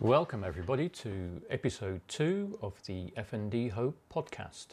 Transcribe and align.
Welcome, 0.00 0.44
everybody, 0.44 0.88
to 0.90 1.42
episode 1.50 2.02
two 2.06 2.56
of 2.62 2.80
the 2.86 3.12
FND 3.16 3.72
Hope 3.72 3.98
podcast. 4.14 4.66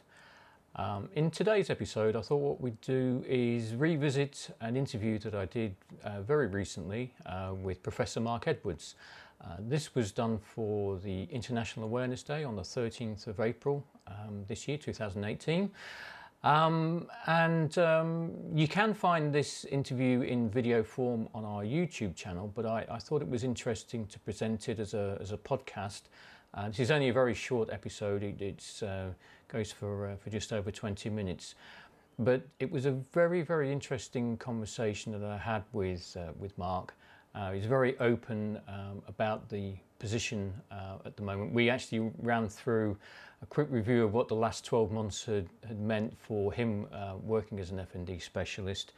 Um, 0.75 1.09
in 1.15 1.31
today's 1.31 1.71
episode, 1.71 2.15
I 2.15 2.21
thought 2.21 2.37
what 2.37 2.61
we'd 2.61 2.79
do 2.81 3.25
is 3.27 3.73
revisit 3.73 4.51
an 4.61 4.77
interview 4.77 5.17
that 5.17 5.33
I 5.33 5.45
did 5.45 5.77
uh, 6.03 6.21
very 6.21 6.45
recently 6.45 7.11
uh, 7.25 7.53
with 7.59 7.81
Professor 7.81 8.19
Mark 8.19 8.47
Edwards. 8.47 8.93
Uh, 9.43 9.55
this 9.61 9.95
was 9.95 10.11
done 10.11 10.37
for 10.37 10.99
the 10.99 11.23
International 11.31 11.87
Awareness 11.87 12.21
Day 12.21 12.43
on 12.43 12.55
the 12.55 12.61
13th 12.61 13.25
of 13.25 13.39
April 13.39 13.83
um, 14.05 14.45
this 14.47 14.67
year, 14.67 14.77
2018. 14.77 15.71
Um, 16.45 17.07
and 17.25 17.75
um, 17.79 18.31
you 18.53 18.67
can 18.67 18.93
find 18.93 19.33
this 19.33 19.65
interview 19.65 20.21
in 20.21 20.47
video 20.47 20.83
form 20.83 21.27
on 21.33 21.43
our 21.43 21.63
YouTube 21.63 22.15
channel, 22.15 22.51
but 22.53 22.67
I, 22.67 22.85
I 22.87 22.99
thought 22.99 23.23
it 23.23 23.27
was 23.27 23.43
interesting 23.43 24.05
to 24.05 24.19
present 24.19 24.69
it 24.69 24.79
as 24.79 24.93
a, 24.93 25.17
as 25.19 25.31
a 25.31 25.37
podcast. 25.37 26.03
Uh, 26.53 26.67
this 26.67 26.79
is 26.79 26.91
only 26.91 27.09
a 27.09 27.13
very 27.13 27.33
short 27.33 27.71
episode, 27.71 28.21
it 28.21 28.83
uh, 28.83 29.07
goes 29.47 29.71
for, 29.71 30.11
uh, 30.11 30.15
for 30.17 30.29
just 30.29 30.53
over 30.53 30.69
20 30.69 31.09
minutes. 31.09 31.55
But 32.19 32.43
it 32.59 32.69
was 32.69 32.85
a 32.85 32.91
very, 32.91 33.41
very 33.41 33.71
interesting 33.71 34.37
conversation 34.37 35.19
that 35.19 35.27
I 35.27 35.37
had 35.37 35.63
with, 35.73 36.15
uh, 36.15 36.31
with 36.37 36.55
Mark. 36.59 36.93
Uh, 37.35 37.51
he's 37.51 37.65
very 37.65 37.97
open 37.99 38.59
um, 38.67 39.01
about 39.07 39.49
the 39.49 39.73
position 39.99 40.53
uh, 40.71 40.97
at 41.05 41.17
the 41.17 41.21
moment. 41.21 41.53
We 41.53 41.69
actually 41.69 42.11
ran 42.19 42.47
through 42.47 42.97
a 43.41 43.45
quick 43.45 43.67
review 43.69 44.05
of 44.05 44.13
what 44.13 44.29
the 44.29 44.35
last 44.35 44.63
12 44.63 44.91
months 44.91 45.25
had, 45.25 45.49
had 45.67 45.79
meant 45.79 46.17
for 46.17 46.53
him 46.53 46.87
uh, 46.93 47.15
working 47.21 47.59
as 47.59 47.71
an 47.71 47.85
FND 47.93 48.21
specialist. 48.21 48.93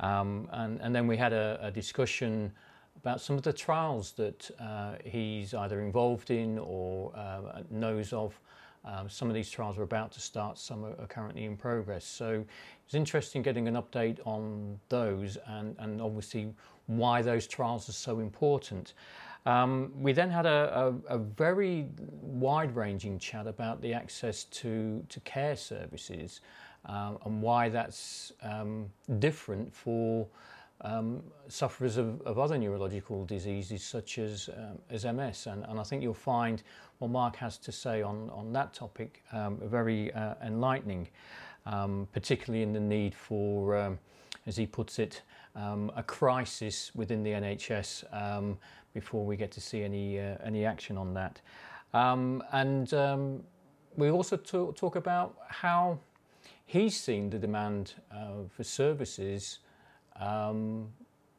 Um, 0.00 0.48
and, 0.52 0.80
and 0.80 0.94
then 0.94 1.06
we 1.06 1.16
had 1.16 1.32
a, 1.32 1.58
a, 1.62 1.70
discussion 1.70 2.52
about 2.96 3.20
some 3.20 3.36
of 3.36 3.42
the 3.42 3.52
trials 3.52 4.12
that 4.12 4.50
uh, 4.60 4.96
he's 5.04 5.54
either 5.54 5.80
involved 5.80 6.30
in 6.30 6.58
or 6.58 7.12
uh, 7.16 7.62
knows 7.70 8.12
of. 8.12 8.38
Um, 8.86 9.10
some 9.10 9.28
of 9.28 9.34
these 9.34 9.50
trials 9.50 9.78
are 9.78 9.82
about 9.82 10.12
to 10.12 10.20
start, 10.20 10.58
some 10.58 10.84
are, 10.84 10.94
are 11.00 11.06
currently 11.06 11.44
in 11.44 11.56
progress. 11.56 12.04
So 12.04 12.44
it's 12.84 12.94
interesting 12.94 13.42
getting 13.42 13.66
an 13.66 13.74
update 13.74 14.18
on 14.24 14.78
those 14.88 15.36
and, 15.46 15.74
and 15.78 16.00
obviously 16.00 16.54
why 16.86 17.20
those 17.20 17.46
trials 17.46 17.88
are 17.88 17.92
so 17.92 18.20
important. 18.20 18.94
Um, 19.44 19.92
we 19.96 20.12
then 20.12 20.30
had 20.30 20.46
a, 20.46 20.94
a, 21.08 21.14
a 21.14 21.18
very 21.18 21.86
wide 22.20 22.74
ranging 22.74 23.18
chat 23.18 23.46
about 23.46 23.80
the 23.80 23.92
access 23.92 24.44
to, 24.44 25.04
to 25.08 25.20
care 25.20 25.56
services 25.56 26.40
um, 26.86 27.18
and 27.24 27.42
why 27.42 27.68
that's 27.68 28.32
um, 28.42 28.86
different 29.18 29.72
for 29.72 30.26
um, 30.82 31.22
sufferers 31.48 31.96
of, 31.96 32.20
of, 32.22 32.38
other 32.38 32.58
neurological 32.58 33.24
diseases 33.24 33.82
such 33.82 34.18
as, 34.18 34.50
um, 34.56 34.78
as 34.90 35.04
MS. 35.04 35.46
And, 35.46 35.64
and, 35.68 35.80
I 35.80 35.82
think 35.82 36.02
you'll 36.02 36.14
find 36.14 36.62
what 36.98 37.10
Mark 37.10 37.36
has 37.36 37.56
to 37.58 37.72
say 37.72 38.02
on, 38.02 38.30
on 38.30 38.52
that 38.52 38.74
topic 38.74 39.22
um, 39.32 39.58
very 39.64 40.12
uh, 40.12 40.34
enlightening, 40.44 41.08
particularly 42.12 42.62
in 42.62 42.72
the 42.72 42.80
need 42.80 43.14
for, 43.14 43.98
as 44.46 44.56
he 44.56 44.66
puts 44.66 44.98
it, 44.98 45.22
um, 45.56 45.90
a 45.96 46.02
crisis 46.02 46.94
within 46.94 47.22
the 47.22 47.30
NHS 47.30 48.04
um, 48.12 48.58
before 48.92 49.24
we 49.24 49.36
get 49.36 49.50
to 49.52 49.60
see 49.60 49.82
any 49.82 50.20
uh, 50.20 50.36
any 50.44 50.64
action 50.64 50.96
on 50.96 51.14
that. 51.14 51.40
Um, 51.94 52.42
and 52.52 52.92
um, 52.94 53.42
we 53.96 54.10
also 54.10 54.36
talk, 54.36 54.76
talk, 54.76 54.96
about 54.96 55.36
how 55.48 55.98
he's 56.66 56.98
seen 56.98 57.30
the 57.30 57.38
demand 57.38 57.94
uh, 58.12 58.44
for 58.50 58.64
services. 58.64 59.58
Um, 60.20 60.88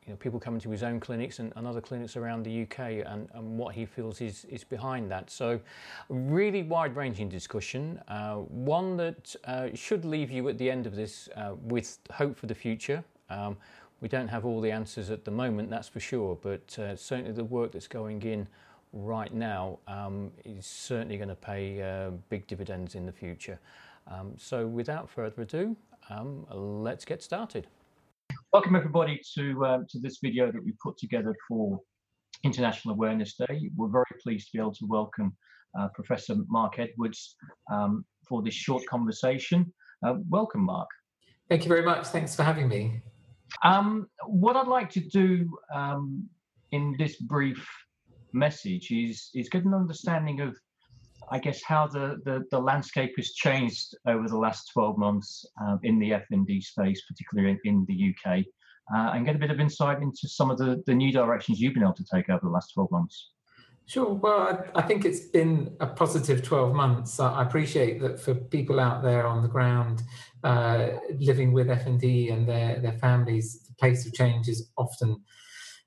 you 0.08 0.14
know, 0.14 0.18
people 0.18 0.40
coming 0.40 0.62
to 0.62 0.70
his 0.70 0.84
own 0.84 1.02
clinics 1.02 1.40
and, 1.40 1.52
and 1.58 1.68
other 1.68 1.82
clinics 1.82 2.16
around 2.16 2.44
the 2.44 2.64
UK, 2.64 3.06
and, 3.06 3.28
and, 3.34 3.58
what 3.58 3.76
he 3.76 3.86
feels 3.86 4.22
is, 4.22 4.46
is 4.46 4.64
behind 4.64 5.12
that. 5.12 5.30
So, 5.30 5.60
really 6.08 6.64
wide-ranging 6.64 7.28
discussion. 7.28 8.00
Uh, 8.08 8.36
one 8.36 8.96
that 8.98 9.36
uh, 9.44 9.68
should 9.74 10.06
leave 10.06 10.32
you 10.32 10.48
at 10.48 10.58
the 10.58 10.72
end 10.72 10.88
of 10.88 10.96
this 10.96 11.28
uh, 11.36 11.56
with 11.62 12.00
hope 12.12 12.38
for 12.38 12.46
the 12.46 12.56
future. 12.56 13.04
Um, 13.30 13.58
we 14.00 14.08
don't 14.08 14.30
have 14.30 14.46
all 14.46 14.62
the 14.62 14.72
answers 14.72 15.10
at 15.10 15.26
the 15.26 15.32
moment, 15.32 15.70
that's 15.70 15.90
for 15.90 16.00
sure, 16.00 16.38
but 16.42 16.80
uh, 16.80 16.96
certainly 16.96 17.34
the 17.34 17.44
work 17.44 17.74
that's 17.74 17.88
going 17.88 18.22
in 18.22 18.48
right 18.94 19.34
now 19.34 19.80
um, 19.88 20.32
is 20.46 20.66
certainly 20.66 21.18
going 21.18 21.30
to 21.30 21.36
pay 21.36 21.82
uh, 21.82 22.12
big 22.30 22.48
dividends 22.48 22.96
in 22.96 23.06
the 23.06 23.12
future. 23.12 23.60
Um, 24.10 24.34
so, 24.38 24.66
without 24.66 25.10
further 25.10 25.42
ado, 25.42 25.76
um, 26.10 26.46
let's 26.50 27.04
get 27.04 27.22
started. 27.22 27.68
Welcome 28.58 28.76
everybody 28.76 29.22
to 29.36 29.66
um, 29.68 29.86
to 29.88 30.00
this 30.00 30.18
video 30.20 30.52
that 30.52 30.66
we 30.66 30.74
put 30.82 30.98
together 30.98 31.36
for 31.48 31.80
International 32.44 32.96
Awareness 32.96 33.36
Day. 33.36 33.70
We're 33.76 33.88
very 33.88 34.06
pleased 34.24 34.48
to 34.48 34.58
be 34.58 34.60
able 34.60 34.74
to 34.74 34.88
welcome 34.88 35.38
uh, 35.78 35.90
Professor 35.94 36.34
Mark 36.48 36.80
Edwards 36.80 37.36
um, 37.72 38.04
for 38.28 38.42
this 38.42 38.56
short 38.56 38.84
conversation. 38.88 39.72
Uh, 40.04 40.16
welcome, 40.28 40.66
Mark. 40.66 40.88
Thank 41.50 41.66
you 41.66 41.70
very 41.70 41.84
much. 41.84 42.08
Thanks 42.08 42.36
for 42.36 42.42
having 42.42 42.68
me. 42.68 43.00
Um, 43.64 44.08
what 44.26 44.56
I'd 44.56 44.68
like 44.68 44.90
to 44.94 45.02
do 45.02 45.56
um, 45.72 46.28
in 46.72 46.96
this 46.98 47.18
brief 47.18 47.64
message 48.34 48.90
is 48.90 49.30
is 49.36 49.50
get 49.50 49.66
an 49.66 49.76
understanding 49.76 50.42
of, 50.42 50.58
I 51.30 51.40
guess, 51.40 51.62
how 51.64 51.88
the 51.88 52.20
the, 52.24 52.44
the 52.52 52.60
landscape 52.60 53.14
has 53.18 53.32
changed 53.34 53.96
over 54.08 54.28
the 54.28 54.38
last 54.38 54.72
12 54.74 54.98
months 54.98 55.46
uh, 55.62 55.78
in 55.84 56.00
the 56.00 56.12
FND 56.12 56.64
space, 56.64 57.02
particularly 57.08 57.60
in, 57.64 57.76
in 57.76 57.86
the 57.88 58.14
UK, 58.14 58.46
uh, 58.94 59.12
and 59.14 59.26
get 59.26 59.36
a 59.36 59.40
bit 59.40 59.52
of 59.52 59.60
insight 59.60 60.02
into 60.02 60.28
some 60.28 60.50
of 60.50 60.58
the, 60.58 60.82
the 60.86 60.94
new 60.94 61.12
directions 61.12 61.60
you've 61.60 61.74
been 61.74 61.84
able 61.84 61.94
to 61.94 62.06
take 62.06 62.30
over 62.30 62.42
the 62.44 62.50
last 62.50 62.74
12 62.74 62.92
months. 62.92 63.32
Sure. 63.88 64.14
Well, 64.14 64.40
I, 64.76 64.80
I, 64.80 64.82
think 64.82 65.06
it's 65.06 65.28
been 65.28 65.74
a 65.80 65.88
positive 65.88 66.44
12 66.44 66.76
months. 66.76 67.22
I 67.22 67.42
appreciate 67.42 68.02
that 68.02 68.20
for 68.20 68.36
people 68.36 68.82
out 68.82 69.02
there 69.02 69.26
on 69.26 69.42
the 69.42 69.48
ground 69.48 70.04
uh, 70.44 70.90
living 71.20 71.54
with 71.54 71.68
FND 71.68 72.34
and 72.34 72.48
their, 72.48 72.82
their 72.82 72.98
families, 73.00 73.66
the 73.66 73.74
pace 73.76 74.06
of 74.06 74.14
change 74.14 74.50
is 74.50 74.70
often, 74.78 75.24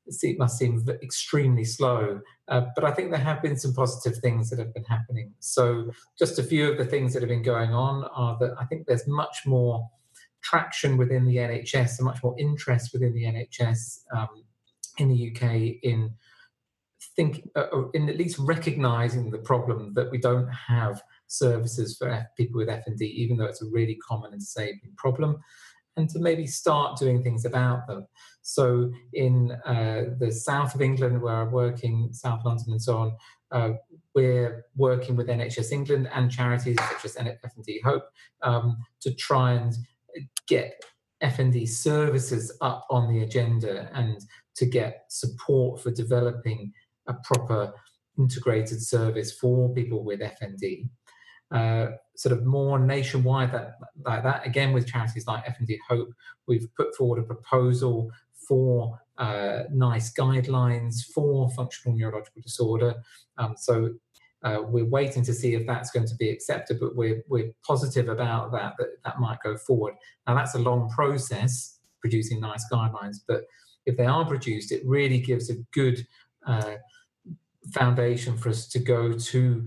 it 0.06 0.38
must 0.38 0.58
seem 0.58 0.82
extremely 1.02 1.62
slow. 1.62 2.20
Uh, 2.50 2.66
but 2.74 2.84
I 2.84 2.90
think 2.90 3.10
there 3.10 3.20
have 3.20 3.40
been 3.40 3.56
some 3.56 3.72
positive 3.72 4.18
things 4.18 4.50
that 4.50 4.58
have 4.58 4.74
been 4.74 4.84
happening. 4.84 5.32
So, 5.38 5.92
just 6.18 6.38
a 6.38 6.42
few 6.42 6.70
of 6.70 6.78
the 6.78 6.84
things 6.84 7.14
that 7.14 7.22
have 7.22 7.28
been 7.28 7.42
going 7.42 7.72
on 7.72 8.04
are 8.14 8.36
that 8.40 8.54
I 8.60 8.64
think 8.64 8.86
there's 8.86 9.06
much 9.06 9.42
more 9.46 9.88
traction 10.42 10.96
within 10.96 11.26
the 11.26 11.36
NHS 11.36 11.98
and 11.98 12.06
much 12.06 12.22
more 12.22 12.34
interest 12.38 12.92
within 12.92 13.14
the 13.14 13.24
NHS 13.24 14.00
um, 14.16 14.44
in 14.98 15.08
the 15.08 15.30
UK 15.30 15.78
in 15.82 16.12
think 17.16 17.48
uh, 17.56 17.66
uh, 17.72 17.88
in 17.94 18.08
at 18.08 18.16
least 18.16 18.38
recognizing 18.38 19.30
the 19.30 19.38
problem 19.38 19.92
that 19.94 20.10
we 20.10 20.18
don't 20.18 20.48
have 20.48 21.02
services 21.26 21.96
for 21.96 22.08
F- 22.08 22.26
people 22.36 22.58
with 22.58 22.68
FND, 22.68 23.02
even 23.02 23.36
though 23.36 23.44
it's 23.44 23.62
a 23.62 23.70
really 23.70 23.96
common 23.96 24.32
and 24.32 24.40
disabling 24.40 24.92
problem, 24.96 25.38
and 25.96 26.08
to 26.10 26.18
maybe 26.18 26.46
start 26.46 26.98
doing 26.98 27.22
things 27.22 27.44
about 27.44 27.86
them. 27.86 28.06
So, 28.42 28.90
in 29.12 29.52
uh, 29.64 30.16
the 30.18 30.32
south 30.32 30.74
of 30.74 30.82
England, 30.82 31.20
where 31.20 31.42
I'm 31.42 31.52
working, 31.52 32.10
South 32.12 32.44
London 32.44 32.72
and 32.72 32.82
so 32.82 32.96
on, 32.98 33.16
uh, 33.52 33.72
we're 34.14 34.64
working 34.76 35.16
with 35.16 35.28
NHS 35.28 35.72
England 35.72 36.08
and 36.12 36.30
charities 36.30 36.78
such 36.90 37.04
as 37.04 37.16
FND 37.16 37.82
Hope 37.84 38.04
um, 38.42 38.78
to 39.00 39.14
try 39.14 39.52
and 39.52 39.74
get 40.48 40.82
FND 41.22 41.68
services 41.68 42.56
up 42.60 42.86
on 42.90 43.12
the 43.12 43.22
agenda 43.22 43.90
and 43.94 44.20
to 44.56 44.66
get 44.66 45.04
support 45.08 45.80
for 45.80 45.90
developing 45.90 46.72
a 47.06 47.14
proper 47.24 47.72
integrated 48.18 48.82
service 48.82 49.32
for 49.32 49.72
people 49.74 50.04
with 50.04 50.20
FND. 50.20 50.88
Uh, 51.50 51.92
sort 52.16 52.32
of 52.32 52.44
more 52.44 52.78
nationwide 52.78 53.50
that, 53.50 53.78
like 54.04 54.22
that 54.22 54.46
again 54.46 54.72
with 54.72 54.86
charities 54.86 55.26
like 55.26 55.44
FND 55.46 55.78
Hope, 55.88 56.12
we've 56.46 56.68
put 56.76 56.94
forward 56.94 57.18
a 57.18 57.22
proposal 57.22 58.10
for 58.46 59.00
uh, 59.18 59.64
NICE 59.72 60.12
guidelines 60.12 61.04
for 61.14 61.50
functional 61.50 61.96
neurological 61.96 62.42
disorder. 62.42 62.94
Um, 63.38 63.54
so 63.56 63.94
uh, 64.42 64.60
we're 64.62 64.84
waiting 64.84 65.22
to 65.24 65.34
see 65.34 65.54
if 65.54 65.66
that's 65.66 65.90
going 65.90 66.06
to 66.06 66.14
be 66.16 66.30
accepted, 66.30 66.80
but 66.80 66.96
we're 66.96 67.22
we're 67.28 67.52
positive 67.66 68.08
about 68.08 68.52
that 68.52 68.74
that 68.78 68.88
that 69.04 69.20
might 69.20 69.38
go 69.42 69.56
forward. 69.56 69.94
Now 70.26 70.34
that's 70.34 70.54
a 70.54 70.58
long 70.58 70.88
process 70.90 71.78
producing 72.00 72.40
NICE 72.40 72.64
guidelines, 72.72 73.16
but 73.26 73.42
if 73.86 73.96
they 73.96 74.06
are 74.06 74.24
produced, 74.24 74.72
it 74.72 74.82
really 74.86 75.20
gives 75.20 75.50
a 75.50 75.56
good 75.72 76.06
uh, 76.46 76.76
foundation 77.72 78.36
for 78.36 78.48
us 78.48 78.66
to 78.68 78.78
go 78.78 79.12
to 79.12 79.66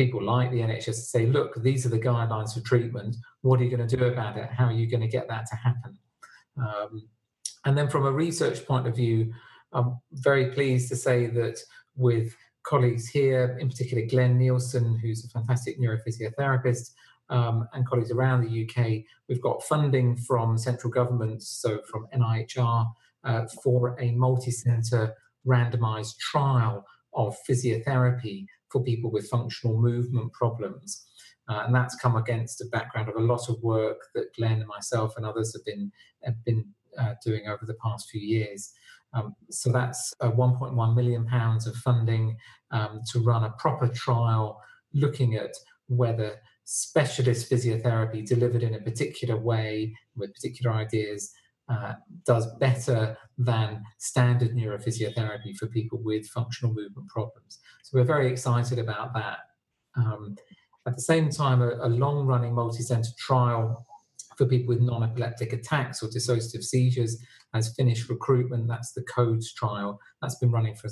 people 0.00 0.22
like 0.22 0.50
the 0.50 0.60
NHS 0.60 0.84
to 0.84 0.92
say, 0.94 1.26
look, 1.26 1.62
these 1.62 1.84
are 1.84 1.90
the 1.90 1.98
guidelines 1.98 2.54
for 2.54 2.60
treatment. 2.60 3.16
What 3.42 3.60
are 3.60 3.64
you 3.64 3.76
going 3.76 3.86
to 3.86 3.96
do 3.96 4.04
about 4.04 4.38
it? 4.38 4.48
How 4.48 4.64
are 4.64 4.72
you 4.72 4.86
going 4.86 5.02
to 5.02 5.14
get 5.16 5.28
that 5.28 5.44
to 5.50 5.56
happen? 5.56 5.98
Um, 6.56 7.06
and 7.66 7.76
then, 7.76 7.88
from 7.90 8.06
a 8.06 8.12
research 8.12 8.64
point 8.64 8.86
of 8.86 8.96
view, 8.96 9.34
I'm 9.72 9.98
very 10.12 10.52
pleased 10.52 10.88
to 10.88 10.96
say 10.96 11.26
that 11.26 11.58
with 11.96 12.34
colleagues 12.62 13.08
here, 13.08 13.58
in 13.60 13.68
particular 13.68 14.06
Glenn 14.06 14.38
Nielsen, 14.38 14.98
who's 15.02 15.22
a 15.26 15.28
fantastic 15.28 15.78
neurophysiotherapist, 15.78 16.92
um, 17.28 17.68
and 17.74 17.86
colleagues 17.86 18.10
around 18.10 18.40
the 18.40 18.64
UK, 18.64 19.04
we've 19.28 19.42
got 19.42 19.62
funding 19.64 20.16
from 20.16 20.56
central 20.56 20.90
governments, 20.90 21.46
so 21.60 21.80
from 21.90 22.06
NIHR, 22.14 22.90
uh, 23.24 23.46
for 23.62 24.00
a 24.00 24.12
multi 24.12 24.50
centre 24.50 25.14
randomized 25.46 26.16
trial 26.18 26.86
of 27.12 27.36
physiotherapy 27.46 28.46
for 28.70 28.82
people 28.82 29.10
with 29.10 29.28
functional 29.28 29.80
movement 29.80 30.32
problems. 30.32 31.06
Uh, 31.48 31.64
and 31.66 31.74
that's 31.74 31.96
come 31.96 32.16
against 32.16 32.60
a 32.60 32.66
background 32.66 33.08
of 33.08 33.16
a 33.16 33.20
lot 33.20 33.48
of 33.48 33.60
work 33.62 34.06
that 34.14 34.32
Glenn 34.36 34.60
and 34.60 34.68
myself 34.68 35.14
and 35.16 35.26
others 35.26 35.52
have 35.52 35.64
been 35.64 35.90
have 36.22 36.44
been 36.44 36.64
uh, 36.98 37.14
doing 37.24 37.48
over 37.48 37.66
the 37.66 37.74
past 37.74 38.08
few 38.08 38.20
years. 38.20 38.72
Um, 39.12 39.34
so 39.50 39.72
that's 39.72 40.14
uh, 40.20 40.30
1.1 40.30 40.94
million 40.94 41.26
pounds 41.26 41.66
of 41.66 41.74
funding 41.76 42.36
um, 42.70 43.00
to 43.10 43.20
run 43.20 43.44
a 43.44 43.50
proper 43.58 43.88
trial 43.88 44.60
looking 44.92 45.34
at 45.34 45.52
whether 45.88 46.36
specialist 46.64 47.50
physiotherapy 47.50 48.24
delivered 48.24 48.62
in 48.62 48.74
a 48.74 48.80
particular 48.80 49.36
way 49.36 49.92
with 50.14 50.32
particular 50.34 50.72
ideas 50.72 51.32
uh, 51.70 51.94
does 52.26 52.46
better 52.58 53.16
than 53.38 53.82
standard 53.98 54.54
neurophysiotherapy 54.54 55.56
for 55.56 55.66
people 55.68 56.00
with 56.02 56.26
functional 56.26 56.74
movement 56.74 57.08
problems. 57.08 57.60
So 57.82 57.98
we're 57.98 58.04
very 58.04 58.30
excited 58.30 58.78
about 58.78 59.14
that. 59.14 59.38
Um, 59.96 60.36
at 60.86 60.96
the 60.96 61.02
same 61.02 61.30
time, 61.30 61.62
a, 61.62 61.70
a 61.82 61.88
long 61.88 62.26
running 62.26 62.54
multi 62.54 62.82
center 62.82 63.10
trial 63.18 63.86
for 64.36 64.46
people 64.46 64.74
with 64.74 64.80
non 64.80 65.02
epileptic 65.02 65.52
attacks 65.52 66.02
or 66.02 66.08
dissociative 66.08 66.64
seizures 66.64 67.22
has 67.54 67.74
finished 67.74 68.08
recruitment. 68.08 68.66
That's 68.68 68.92
the 68.92 69.02
CODES 69.02 69.54
trial. 69.54 70.00
That's 70.22 70.36
been 70.36 70.50
running 70.50 70.74
for 70.74 70.88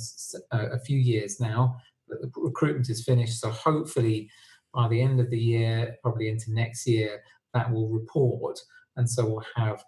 a, 0.52 0.58
a 0.72 0.78
few 0.78 0.98
years 0.98 1.40
now. 1.40 1.76
But 2.08 2.20
the 2.20 2.30
recruitment 2.36 2.88
is 2.90 3.04
finished. 3.04 3.40
So 3.40 3.50
hopefully, 3.50 4.30
by 4.74 4.88
the 4.88 5.00
end 5.00 5.18
of 5.20 5.30
the 5.30 5.38
year, 5.38 5.96
probably 6.02 6.28
into 6.28 6.52
next 6.52 6.86
year, 6.86 7.22
that 7.54 7.70
will 7.70 7.88
report. 7.88 8.58
And 8.96 9.08
so 9.08 9.26
we'll 9.26 9.44
have 9.56 9.82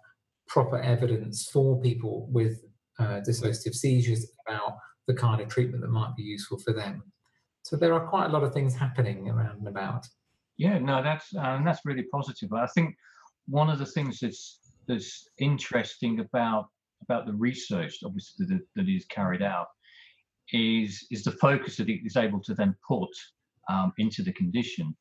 proper 0.51 0.79
evidence 0.79 1.49
for 1.51 1.79
people 1.81 2.27
with 2.29 2.63
uh, 2.99 3.21
dissociative 3.27 3.73
seizures 3.73 4.31
about 4.45 4.73
the 5.07 5.13
kind 5.13 5.41
of 5.41 5.47
treatment 5.47 5.81
that 5.81 5.89
might 5.89 6.15
be 6.15 6.23
useful 6.23 6.59
for 6.59 6.73
them. 6.73 7.01
So 7.63 7.77
there 7.77 7.93
are 7.93 8.07
quite 8.07 8.25
a 8.25 8.33
lot 8.33 8.43
of 8.43 8.53
things 8.53 8.75
happening 8.75 9.29
around 9.29 9.59
and 9.59 9.67
about. 9.67 10.05
Yeah, 10.57 10.77
no, 10.79 11.01
that's 11.01 11.33
uh, 11.35 11.59
that's 11.63 11.85
really 11.85 12.05
positive. 12.11 12.51
I 12.53 12.67
think 12.67 12.95
one 13.47 13.69
of 13.69 13.79
the 13.79 13.85
things 13.85 14.19
that's 14.19 14.59
that's 14.87 15.27
interesting 15.39 16.19
about 16.19 16.65
about 17.03 17.25
the 17.25 17.33
research, 17.33 17.99
obviously 18.05 18.45
that, 18.47 18.61
that 18.75 18.89
is 18.89 19.05
carried 19.05 19.41
out, 19.41 19.67
is 20.51 21.07
is 21.11 21.23
the 21.23 21.31
focus 21.31 21.77
that 21.77 21.89
it 21.89 22.01
is 22.05 22.17
able 22.17 22.41
to 22.41 22.53
then 22.53 22.75
put 22.87 23.09
um, 23.69 23.93
into 23.97 24.21
the 24.21 24.33
condition. 24.33 24.95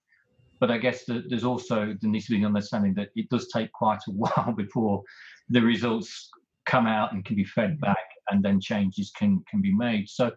But 0.60 0.70
I 0.70 0.78
guess 0.78 1.04
the, 1.04 1.24
there's 1.28 1.44
also 1.44 1.96
there 2.00 2.10
needs 2.10 2.26
to 2.26 2.32
be 2.32 2.38
an 2.38 2.44
understanding 2.44 2.94
that 2.94 3.08
it 3.16 3.28
does 3.30 3.48
take 3.48 3.72
quite 3.72 4.00
a 4.06 4.10
while 4.12 4.54
before 4.56 5.02
the 5.48 5.62
results 5.62 6.30
come 6.66 6.86
out 6.86 7.12
and 7.12 7.24
can 7.24 7.34
be 7.34 7.44
fed 7.44 7.80
back 7.80 7.96
and 8.30 8.44
then 8.44 8.60
changes 8.60 9.10
can 9.16 9.42
can 9.50 9.60
be 9.60 9.74
made. 9.74 10.08
So 10.08 10.30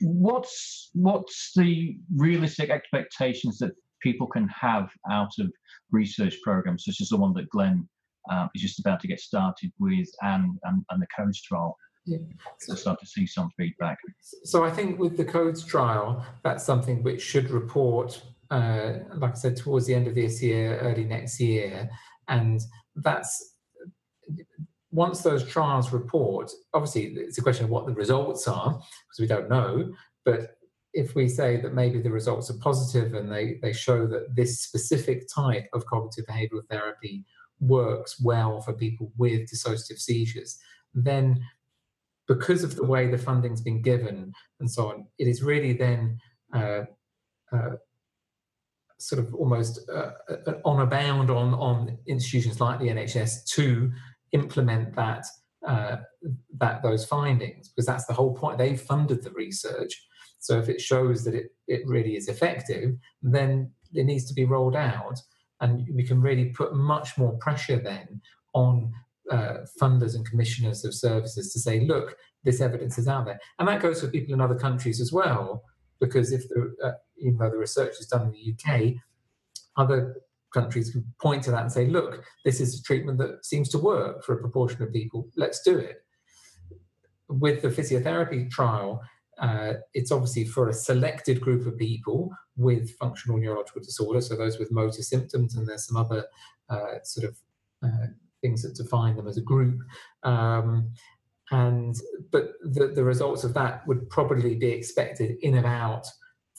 what's 0.00 0.90
what's 0.94 1.52
the 1.56 1.96
realistic 2.16 2.70
expectations 2.70 3.58
that 3.58 3.72
people 4.02 4.26
can 4.26 4.48
have 4.48 4.90
out 5.10 5.32
of 5.38 5.50
research 5.90 6.36
programs 6.42 6.84
such 6.84 7.00
as 7.00 7.08
the 7.08 7.16
one 7.16 7.34
that 7.34 7.48
glenn 7.50 7.88
um, 8.30 8.48
is 8.54 8.62
just 8.62 8.78
about 8.78 9.00
to 9.00 9.08
get 9.08 9.20
started 9.20 9.72
with 9.78 10.08
and 10.22 10.58
and, 10.64 10.84
and 10.90 11.02
the 11.02 11.06
codes 11.16 11.42
trial? 11.42 11.76
Yeah. 12.04 12.18
to 12.68 12.76
start 12.76 12.98
to 12.98 13.06
see 13.06 13.28
some 13.28 13.48
feedback. 13.56 13.96
So 14.42 14.64
i 14.64 14.70
think 14.72 14.98
with 14.98 15.16
the 15.16 15.24
codes 15.24 15.64
trial 15.64 16.26
that's 16.42 16.64
something 16.64 17.00
which 17.04 17.22
should 17.22 17.48
report 17.50 18.20
uh, 18.52 18.98
like 19.16 19.32
i 19.32 19.34
said 19.34 19.56
towards 19.56 19.86
the 19.86 19.94
end 19.94 20.06
of 20.06 20.14
this 20.14 20.42
year 20.42 20.78
early 20.78 21.04
next 21.04 21.40
year 21.40 21.88
and 22.28 22.60
that's 22.96 23.52
once 24.92 25.22
those 25.22 25.48
trials 25.48 25.92
report, 25.92 26.52
obviously 26.74 27.06
it's 27.16 27.38
a 27.38 27.42
question 27.42 27.64
of 27.64 27.70
what 27.70 27.86
the 27.86 27.94
results 27.94 28.46
are, 28.46 28.72
because 28.72 29.18
we 29.18 29.26
don't 29.26 29.48
know. 29.48 29.90
But 30.24 30.58
if 30.92 31.14
we 31.14 31.28
say 31.28 31.58
that 31.62 31.74
maybe 31.74 32.00
the 32.00 32.10
results 32.10 32.50
are 32.50 32.58
positive 32.58 33.14
and 33.14 33.32
they, 33.32 33.58
they 33.62 33.72
show 33.72 34.06
that 34.06 34.36
this 34.36 34.60
specific 34.60 35.26
type 35.34 35.66
of 35.72 35.86
cognitive 35.86 36.26
behavioral 36.26 36.68
therapy 36.68 37.24
works 37.60 38.20
well 38.20 38.60
for 38.60 38.74
people 38.74 39.10
with 39.16 39.50
dissociative 39.50 39.98
seizures, 39.98 40.58
then 40.92 41.42
because 42.28 42.62
of 42.62 42.76
the 42.76 42.84
way 42.84 43.10
the 43.10 43.16
funding's 43.16 43.62
been 43.62 43.80
given 43.80 44.32
and 44.60 44.70
so 44.70 44.90
on, 44.90 45.06
it 45.18 45.26
is 45.26 45.42
really 45.42 45.72
then 45.72 46.18
uh, 46.52 46.82
uh, 47.50 47.76
sort 49.08 49.18
of 49.24 49.34
almost 49.34 49.80
uh, 49.90 50.12
uh 50.28 50.52
on 50.64 50.80
a 50.80 50.86
bound 50.86 51.30
on, 51.30 51.54
on 51.54 51.98
institutions 52.06 52.60
like 52.60 52.78
the 52.78 52.88
NHS 52.88 53.44
to 53.54 53.90
implement 54.32 54.94
that 54.96 55.26
uh, 55.66 55.96
that 56.58 56.82
those 56.82 57.04
findings 57.04 57.68
because 57.68 57.86
that's 57.86 58.06
the 58.06 58.12
whole 58.12 58.34
point. 58.34 58.58
They've 58.58 58.80
funded 58.80 59.22
the 59.22 59.30
research, 59.30 59.92
so 60.38 60.58
if 60.58 60.68
it 60.68 60.80
shows 60.80 61.24
that 61.24 61.34
it 61.34 61.54
it 61.68 61.82
really 61.86 62.16
is 62.16 62.28
effective, 62.28 62.96
then 63.22 63.72
it 63.92 64.04
needs 64.04 64.24
to 64.26 64.34
be 64.34 64.44
rolled 64.44 64.76
out, 64.76 65.20
and 65.60 65.86
we 65.94 66.04
can 66.04 66.20
really 66.20 66.46
put 66.46 66.74
much 66.74 67.16
more 67.16 67.32
pressure 67.38 67.78
then 67.78 68.20
on 68.54 68.92
uh, 69.30 69.58
funders 69.80 70.14
and 70.14 70.28
commissioners 70.28 70.84
of 70.84 70.94
services 70.94 71.52
to 71.52 71.60
say, 71.60 71.80
look, 71.80 72.16
this 72.44 72.60
evidence 72.60 72.98
is 72.98 73.08
out 73.08 73.24
there, 73.24 73.40
and 73.58 73.68
that 73.68 73.80
goes 73.80 74.00
for 74.00 74.08
people 74.08 74.34
in 74.34 74.40
other 74.40 74.58
countries 74.58 75.00
as 75.00 75.12
well. 75.12 75.62
Because 76.00 76.32
if 76.32 76.48
the, 76.48 76.74
uh, 76.84 76.92
even 77.22 77.38
though 77.38 77.50
the 77.50 77.56
research 77.56 77.98
is 78.00 78.06
done 78.06 78.26
in 78.26 78.32
the 78.32 78.54
UK, 78.54 78.94
other 79.76 80.16
countries 80.52 80.90
can 80.90 81.04
point 81.20 81.42
to 81.44 81.50
that 81.50 81.62
and 81.62 81.72
say, 81.72 81.86
look, 81.86 82.22
this 82.44 82.60
is 82.60 82.78
a 82.78 82.82
treatment 82.82 83.18
that 83.18 83.44
seems 83.44 83.68
to 83.70 83.78
work 83.78 84.24
for 84.24 84.34
a 84.34 84.40
proportion 84.40 84.82
of 84.82 84.92
people. 84.92 85.28
Let's 85.36 85.62
do 85.62 85.78
it. 85.78 86.04
With 87.28 87.62
the 87.62 87.68
physiotherapy 87.68 88.50
trial, 88.50 89.02
uh, 89.38 89.74
it's 89.94 90.12
obviously 90.12 90.44
for 90.44 90.68
a 90.68 90.74
selected 90.74 91.40
group 91.40 91.66
of 91.66 91.78
people 91.78 92.30
with 92.56 92.94
functional 92.98 93.38
neurological 93.38 93.80
disorder, 93.82 94.20
so 94.20 94.36
those 94.36 94.58
with 94.58 94.70
motor 94.70 95.02
symptoms, 95.02 95.56
and 95.56 95.66
there's 95.66 95.86
some 95.86 95.96
other 95.96 96.26
uh, 96.68 96.98
sort 97.02 97.28
of 97.28 97.36
uh, 97.82 98.06
things 98.42 98.62
that 98.62 98.74
define 98.74 99.16
them 99.16 99.26
as 99.26 99.38
a 99.38 99.42
group. 99.42 99.80
Um, 100.22 100.92
and 101.50 101.96
but 102.30 102.52
the, 102.62 102.88
the 102.88 103.04
results 103.04 103.44
of 103.44 103.54
that 103.54 103.86
would 103.86 104.08
probably 104.10 104.54
be 104.54 104.68
expected 104.68 105.36
in 105.42 105.58
about 105.58 106.06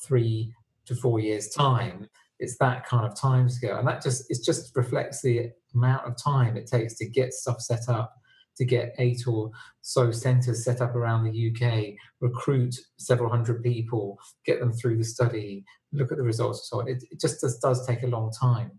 three 0.03 0.53
to 0.85 0.95
four 0.95 1.19
years' 1.19 1.49
time 1.49 2.07
it's 2.39 2.57
that 2.57 2.85
kind 2.85 3.05
of 3.05 3.15
time 3.17 3.47
scale 3.47 3.77
and 3.77 3.87
that 3.87 4.01
just 4.01 4.29
it 4.29 4.37
just 4.43 4.75
reflects 4.75 5.21
the 5.21 5.49
amount 5.75 6.05
of 6.05 6.17
time 6.17 6.57
it 6.57 6.67
takes 6.67 6.95
to 6.95 7.07
get 7.07 7.31
stuff 7.31 7.61
set 7.61 7.87
up 7.87 8.15
to 8.55 8.65
get 8.65 8.93
eight 8.99 9.25
or 9.27 9.51
so 9.81 10.11
centres 10.11 10.63
set 10.63 10.81
up 10.81 10.95
around 10.95 11.23
the 11.23 11.51
UK, 11.51 11.95
recruit 12.19 12.75
several 12.97 13.29
hundred 13.29 13.63
people, 13.63 14.19
get 14.45 14.59
them 14.59 14.71
through 14.71 14.97
the 14.97 15.03
study, 15.03 15.65
look 15.91 16.11
at 16.11 16.17
the 16.17 16.23
results 16.23 16.59
and 16.59 16.65
so 16.65 16.81
on. 16.81 16.87
It, 16.87 17.03
it 17.11 17.19
just 17.19 17.41
does, 17.41 17.57
does 17.59 17.85
take 17.85 18.03
a 18.03 18.07
long 18.07 18.31
time. 18.31 18.71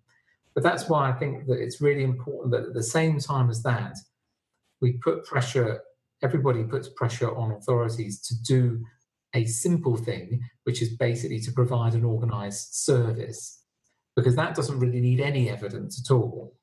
But 0.55 0.63
that's 0.63 0.89
why 0.89 1.11
I 1.11 1.13
think 1.13 1.47
that 1.47 1.61
it's 1.61 1.81
really 1.81 2.05
important 2.05 2.53
that 2.53 2.69
at 2.69 2.75
the 2.75 2.83
same 2.83 3.19
time 3.19 3.51
as 3.51 3.63
that, 3.65 3.97
we 4.81 4.93
put 4.93 5.25
pressure, 5.25 5.81
everybody 6.23 6.63
puts 6.63 6.89
pressure 6.91 7.35
on 7.35 7.53
authorities 7.53 8.21
to 8.23 8.43
do 8.43 8.85
a 9.35 9.45
simple 9.45 9.97
thing, 9.97 10.41
which 10.65 10.81
is 10.81 10.97
basically 10.97 11.41
to 11.41 11.53
provide 11.53 11.95
an 11.95 12.05
organized 12.05 12.75
service, 12.75 13.63
because 14.17 14.37
that 14.37 14.55
doesn't 14.55 14.79
really 14.79 15.01
need 15.01 15.21
any 15.21 15.51
evidence 15.51 16.01
at 16.01 16.15
all. 16.15 16.57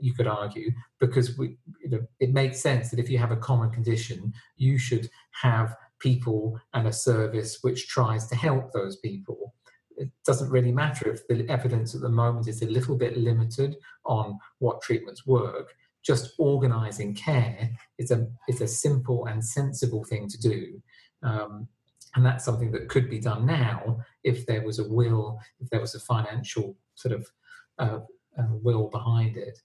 You 0.00 0.14
could 0.14 0.26
argue, 0.26 0.70
because 1.00 1.38
we, 1.38 1.56
you 1.82 1.90
know, 1.90 2.06
it 2.18 2.32
makes 2.32 2.60
sense 2.60 2.90
that 2.90 2.98
if 2.98 3.10
you 3.10 3.18
have 3.18 3.32
a 3.32 3.36
common 3.36 3.70
condition, 3.70 4.32
you 4.56 4.78
should 4.78 5.08
have 5.42 5.76
people 5.98 6.58
and 6.74 6.88
a 6.88 6.92
service 6.92 7.58
which 7.62 7.88
tries 7.88 8.26
to 8.28 8.34
help 8.34 8.72
those 8.72 8.96
people. 8.96 9.54
It 9.96 10.10
doesn't 10.26 10.50
really 10.50 10.72
matter 10.72 11.12
if 11.12 11.28
the 11.28 11.48
evidence 11.48 11.94
at 11.94 12.00
the 12.00 12.08
moment 12.08 12.48
is 12.48 12.62
a 12.62 12.66
little 12.66 12.96
bit 12.96 13.16
limited 13.16 13.76
on 14.04 14.38
what 14.58 14.82
treatments 14.82 15.26
work. 15.26 15.74
Just 16.02 16.32
organizing 16.38 17.14
care 17.14 17.70
is 17.98 18.10
a, 18.10 18.26
is 18.48 18.60
a 18.60 18.66
simple 18.66 19.26
and 19.26 19.44
sensible 19.44 20.02
thing 20.02 20.28
to 20.28 20.38
do. 20.40 20.82
Um, 21.22 21.68
and 22.14 22.24
that's 22.24 22.44
something 22.44 22.70
that 22.72 22.88
could 22.88 23.08
be 23.08 23.18
done 23.18 23.46
now 23.46 23.98
if 24.24 24.46
there 24.46 24.62
was 24.62 24.78
a 24.78 24.88
will, 24.88 25.40
if 25.60 25.70
there 25.70 25.80
was 25.80 25.94
a 25.94 26.00
financial 26.00 26.76
sort 26.94 27.14
of 27.14 27.30
uh, 27.78 28.00
uh, 28.38 28.46
will 28.50 28.88
behind 28.88 29.36
it. 29.36 29.58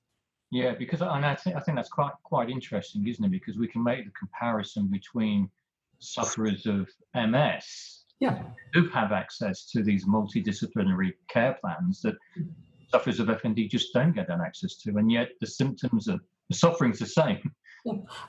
Yeah, 0.50 0.74
because 0.76 1.02
I, 1.02 1.20
I, 1.32 1.36
think 1.36 1.58
I 1.58 1.60
think 1.60 1.76
that's 1.78 1.90
quite 1.90 2.14
quite 2.24 2.50
interesting, 2.50 3.06
isn't 3.08 3.24
it? 3.24 3.32
Because 3.32 3.58
we 3.58 3.68
can 3.68 3.84
make 3.84 4.06
the 4.06 4.12
comparison 4.12 4.88
between 4.88 5.50
sufferers 6.00 6.66
of 6.66 6.88
MS 7.14 8.06
yeah. 8.20 8.44
who 8.74 8.88
have 8.90 9.12
access 9.12 9.70
to 9.72 9.84
these 9.84 10.06
multidisciplinary 10.06 11.14
care 11.30 11.58
plans 11.60 12.02
that 12.02 12.16
sufferers 12.90 13.20
of 13.20 13.28
FND 13.28 13.70
just 13.70 13.94
don't 13.94 14.14
get 14.14 14.28
that 14.30 14.40
access 14.40 14.78
to, 14.78 14.98
and 14.98 15.12
yet 15.12 15.30
the 15.42 15.48
symptoms 15.48 16.08
of 16.08 16.22
the 16.50 16.56
suffering's 16.56 17.00
the 17.00 17.06
same. 17.06 17.52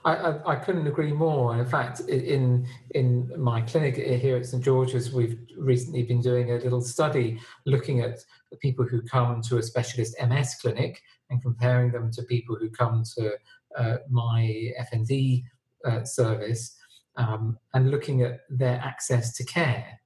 I, 0.04 0.14
I, 0.14 0.52
I, 0.52 0.56
couldn't 0.56 0.86
agree 0.86 1.12
more. 1.12 1.58
In 1.58 1.66
fact, 1.66 2.00
in 2.00 2.66
in 2.94 3.32
my 3.36 3.60
clinic 3.62 3.96
here 3.96 4.36
at 4.36 4.46
St 4.46 4.62
George's, 4.62 5.12
we've 5.12 5.38
recently 5.56 6.02
been 6.02 6.20
doing 6.20 6.52
a 6.52 6.56
little 6.56 6.80
study 6.80 7.40
looking 7.66 8.00
at 8.00 8.18
the 8.50 8.56
people 8.58 8.84
who 8.84 9.02
come 9.02 9.42
to 9.42 9.58
a 9.58 9.62
specialist 9.62 10.16
MS 10.26 10.56
clinic 10.60 11.02
and 11.30 11.42
comparing 11.42 11.92
them 11.92 12.10
to 12.12 12.22
people 12.22 12.56
who 12.56 12.70
come 12.70 13.02
to 13.16 13.32
uh, 13.76 13.96
my 14.10 14.72
FND 14.92 15.44
uh, 15.84 16.04
service. 16.04 16.74
um, 17.18 17.58
and 17.74 17.90
looking 17.90 18.22
at 18.22 18.40
their 18.48 18.80
access 18.82 19.34
to 19.36 19.44
care. 19.44 20.00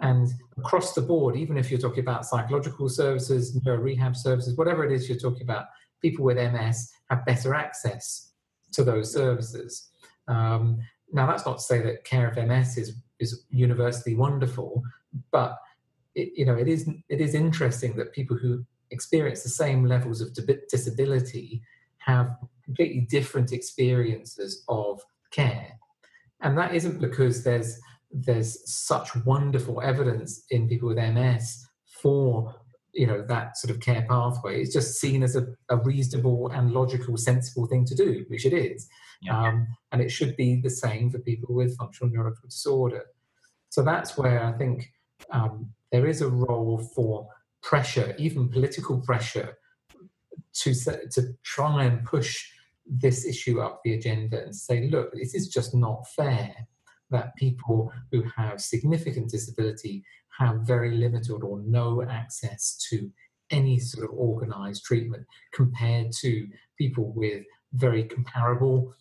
And 0.00 0.28
across 0.56 0.94
the 0.94 1.02
board, 1.02 1.36
even 1.36 1.58
if 1.58 1.70
you're 1.70 1.80
talking 1.80 2.00
about 2.00 2.24
psychological 2.24 2.88
services, 2.88 3.54
neuro 3.64 3.78
rehab 3.78 4.16
services, 4.16 4.56
whatever 4.56 4.84
it 4.84 4.92
is 4.92 5.08
you're 5.08 5.18
talking 5.18 5.42
about, 5.42 5.66
people 6.00 6.24
with 6.24 6.36
MS 6.36 6.90
have 7.10 7.26
better 7.26 7.54
access 7.54 8.27
to 8.72 8.84
those 8.84 9.12
services. 9.12 9.90
Um, 10.26 10.78
now, 11.12 11.26
that's 11.26 11.46
not 11.46 11.58
to 11.58 11.62
say 11.62 11.80
that 11.82 12.04
care 12.04 12.28
of 12.28 12.36
MS 12.36 12.76
is, 12.76 12.96
is 13.18 13.44
universally 13.50 14.14
wonderful, 14.14 14.82
but 15.30 15.58
it, 16.14 16.32
you 16.36 16.44
know, 16.44 16.54
it 16.54 16.68
is 16.68 16.88
it 17.08 17.20
is 17.20 17.34
interesting 17.34 17.96
that 17.96 18.12
people 18.12 18.36
who 18.36 18.64
experience 18.90 19.42
the 19.42 19.48
same 19.48 19.84
levels 19.84 20.20
of 20.20 20.36
disability 20.70 21.62
have 21.98 22.36
completely 22.64 23.00
different 23.02 23.52
experiences 23.52 24.64
of 24.68 25.00
care, 25.30 25.78
and 26.42 26.56
that 26.58 26.74
isn't 26.74 27.00
because 27.00 27.44
there's 27.44 27.80
there's 28.10 28.70
such 28.70 29.14
wonderful 29.24 29.80
evidence 29.82 30.44
in 30.50 30.68
people 30.68 30.88
with 30.88 30.98
MS 30.98 31.66
for 32.02 32.54
you 32.98 33.06
know 33.06 33.22
that 33.28 33.56
sort 33.56 33.70
of 33.70 33.80
care 33.80 34.04
pathway. 34.08 34.60
It's 34.60 34.72
just 34.72 35.00
seen 35.00 35.22
as 35.22 35.36
a, 35.36 35.46
a 35.68 35.76
reasonable 35.76 36.50
and 36.50 36.72
logical 36.72 37.16
sensible 37.16 37.66
thing 37.66 37.84
to 37.86 37.94
do 37.94 38.24
which 38.28 38.44
it 38.44 38.52
is. 38.52 38.88
Yeah. 39.22 39.38
um, 39.38 39.66
and 39.90 40.00
it 40.00 40.10
should 40.10 40.36
be 40.36 40.60
the 40.60 40.70
same 40.70 41.10
for 41.10 41.18
people 41.18 41.54
with 41.54 41.76
functional 41.76 42.12
neurological 42.12 42.48
disorder. 42.48 43.02
So 43.70 43.82
that's 43.82 44.16
where 44.16 44.42
i 44.44 44.52
think 44.52 44.90
um, 45.30 45.70
there 45.92 46.06
is 46.06 46.22
a 46.22 46.28
role 46.28 46.78
for 46.94 47.28
pressure 47.62 48.14
even 48.18 48.48
political 48.48 49.00
pressure 49.00 49.58
to 50.54 50.74
to 51.10 51.34
try 51.42 51.84
and 51.84 52.04
push 52.04 52.46
this 52.86 53.26
issue 53.26 53.60
up 53.60 53.80
the 53.84 53.94
agenda 53.94 54.42
and 54.42 54.54
say 54.54 54.88
look 54.88 55.12
this 55.12 55.34
is 55.34 55.48
just 55.48 55.74
not 55.74 56.06
fair 56.08 56.54
that 57.10 57.36
people 57.36 57.92
who 58.12 58.22
have 58.36 58.60
significant 58.60 59.30
disability 59.30 60.04
have 60.38 60.60
very 60.60 60.92
limited 60.92 61.42
or 61.42 61.60
no 61.60 62.02
access 62.02 62.76
to 62.90 63.10
any 63.50 63.78
sort 63.78 64.04
of 64.04 64.16
organized 64.16 64.84
treatment 64.84 65.26
compared 65.52 66.12
to 66.12 66.46
people 66.76 67.12
with 67.14 67.44
very 67.72 68.04
comparable 68.04 68.94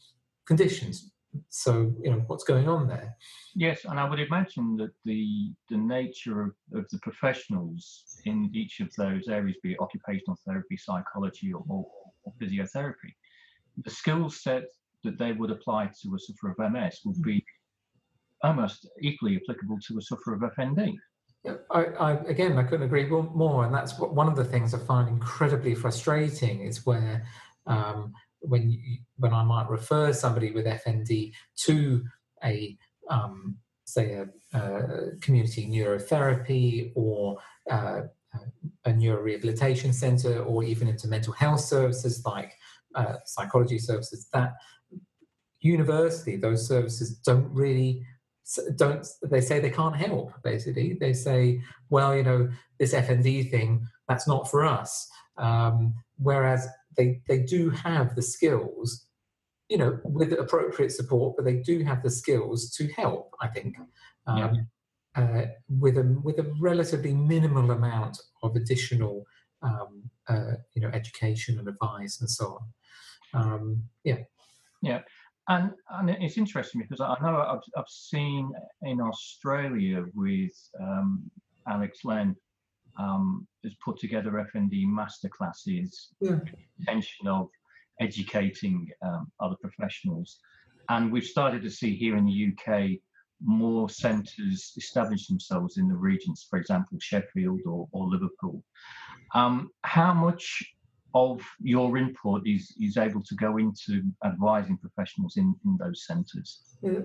conditions. 0.45 1.11
So, 1.49 1.93
you 2.01 2.09
know, 2.09 2.23
what's 2.27 2.45
going 2.45 2.67
on 2.67 2.87
there? 2.87 3.15
Yes, 3.53 3.85
and 3.85 3.99
I 3.99 4.09
would 4.09 4.19
imagine 4.19 4.77
that 4.77 4.91
the 5.05 5.53
the 5.69 5.77
nature 5.77 6.41
of, 6.41 6.51
of 6.73 6.89
the 6.89 6.97
professionals 6.99 8.03
in 8.25 8.49
each 8.53 8.79
of 8.79 8.93
those 8.95 9.27
areas, 9.27 9.57
be 9.61 9.73
it 9.73 9.79
occupational 9.79 10.39
therapy, 10.47 10.77
psychology, 10.77 11.53
or, 11.53 11.63
or, 11.67 11.85
or 12.23 12.33
physiotherapy, 12.41 13.13
the 13.83 13.91
skill 13.91 14.29
set 14.29 14.63
that 15.03 15.19
they 15.19 15.31
would 15.31 15.51
apply 15.51 15.91
to 16.01 16.15
a 16.15 16.19
sufferer 16.19 16.55
of 16.57 16.71
MS 16.71 17.01
would 17.05 17.21
be 17.21 17.45
almost 18.43 18.87
equally 19.01 19.37
applicable 19.37 19.77
to 19.87 19.97
a 19.97 20.01
sufferer 20.01 20.35
of 20.35 20.41
FND. 20.41 20.95
I, 21.71 21.85
I, 21.85 22.11
again, 22.27 22.57
I 22.57 22.63
couldn't 22.63 22.85
agree 22.85 23.05
more, 23.05 23.65
and 23.65 23.73
that's 23.73 23.97
what, 23.97 24.13
one 24.13 24.27
of 24.27 24.35
the 24.35 24.43
things 24.43 24.73
I 24.73 24.79
find 24.79 25.07
incredibly 25.07 25.75
frustrating 25.75 26.61
is 26.61 26.85
where 26.85 27.25
um, 27.65 28.13
when 28.39 28.71
you, 28.71 28.79
when 29.17 29.33
I 29.33 29.43
might 29.43 29.69
refer 29.69 30.13
somebody 30.13 30.51
with 30.51 30.65
FND 30.65 31.33
to 31.65 32.03
a 32.43 32.77
um, 33.09 33.57
say 33.85 34.13
a, 34.13 34.57
a, 34.57 35.15
community 35.21 35.65
neurotherapy 35.65 36.91
or 36.95 37.37
uh, 37.71 38.01
a 38.85 38.91
neurorehabilitation 38.91 39.93
center, 39.93 40.43
or 40.43 40.63
even 40.63 40.87
into 40.87 41.07
mental 41.07 41.33
health 41.33 41.61
services 41.61 42.23
like 42.25 42.53
uh, 42.95 43.15
psychology 43.25 43.79
services, 43.79 44.27
that 44.33 44.53
university 45.61 46.35
those 46.35 46.67
services 46.67 47.17
don't 47.19 47.51
really 47.51 48.05
don't 48.75 49.05
they 49.23 49.41
say 49.41 49.59
they 49.59 49.69
can't 49.69 49.95
help 49.95 50.31
basically. 50.43 50.97
They 50.99 51.13
say 51.13 51.61
well 51.89 52.15
you 52.15 52.23
know 52.23 52.49
this 52.79 52.93
fnd 52.93 53.51
thing 53.51 53.85
that's 54.07 54.27
not 54.27 54.49
for 54.49 54.65
us. 54.65 55.07
Um, 55.37 55.93
whereas 56.17 56.67
they 56.95 57.21
they 57.27 57.39
do 57.39 57.69
have 57.69 58.15
the 58.15 58.21
skills 58.21 59.05
you 59.69 59.77
know 59.77 59.99
with 60.03 60.31
appropriate 60.31 60.91
support 60.91 61.35
but 61.35 61.45
they 61.45 61.57
do 61.57 61.83
have 61.83 62.01
the 62.01 62.09
skills 62.09 62.71
to 62.71 62.87
help 62.93 63.35
i 63.41 63.47
think. 63.47 63.75
Um, 64.25 64.37
yeah. 64.37 65.23
uh, 65.23 65.45
with 65.69 65.97
a 65.97 66.19
with 66.23 66.39
a 66.39 66.53
relatively 66.59 67.13
minimal 67.13 67.71
amount 67.71 68.17
of 68.43 68.55
additional 68.55 69.25
um, 69.61 70.09
uh, 70.27 70.53
you 70.73 70.81
know 70.81 70.89
education 70.89 71.59
and 71.59 71.67
advice 71.67 72.19
and 72.19 72.29
so 72.29 72.59
on. 73.33 73.41
Um, 73.41 73.83
yeah. 74.03 74.19
Yeah 74.81 75.01
and, 75.47 75.71
and 75.91 76.09
it's 76.09 76.37
interesting 76.37 76.81
because 76.81 76.99
I 76.99 77.15
know 77.21 77.37
I've, 77.37 77.61
I've 77.77 77.89
seen 77.89 78.51
in 78.81 78.99
Australia 78.99 80.05
with 80.13 80.51
um, 80.81 81.29
Alex 81.67 81.99
Lehn 82.05 82.35
um, 82.99 83.47
has 83.63 83.73
put 83.83 83.97
together 83.99 84.45
FND 84.53 84.85
masterclasses, 84.85 86.07
yeah. 86.19 86.39
intention 86.79 87.27
of 87.27 87.49
educating 87.99 88.89
um, 89.01 89.31
other 89.39 89.55
professionals. 89.61 90.39
And 90.89 91.11
we've 91.11 91.23
started 91.25 91.61
to 91.63 91.69
see 91.69 91.95
here 91.95 92.17
in 92.17 92.25
the 92.25 92.51
UK 92.51 92.99
more 93.43 93.89
centres 93.89 94.73
establish 94.77 95.27
themselves 95.27 95.77
in 95.77 95.87
the 95.87 95.95
regions, 95.95 96.47
for 96.49 96.57
example, 96.57 96.97
Sheffield 96.99 97.61
or, 97.65 97.87
or 97.91 98.07
Liverpool. 98.07 98.63
Um, 99.35 99.69
how 99.83 100.13
much 100.13 100.63
of 101.13 101.41
your 101.59 101.97
input 101.97 102.45
is 102.45 102.75
is 102.79 102.97
able 102.97 103.21
to 103.23 103.35
go 103.35 103.57
into 103.57 104.03
advising 104.25 104.77
professionals 104.77 105.37
in, 105.37 105.55
in 105.65 105.77
those 105.79 106.05
centres? 106.05 106.61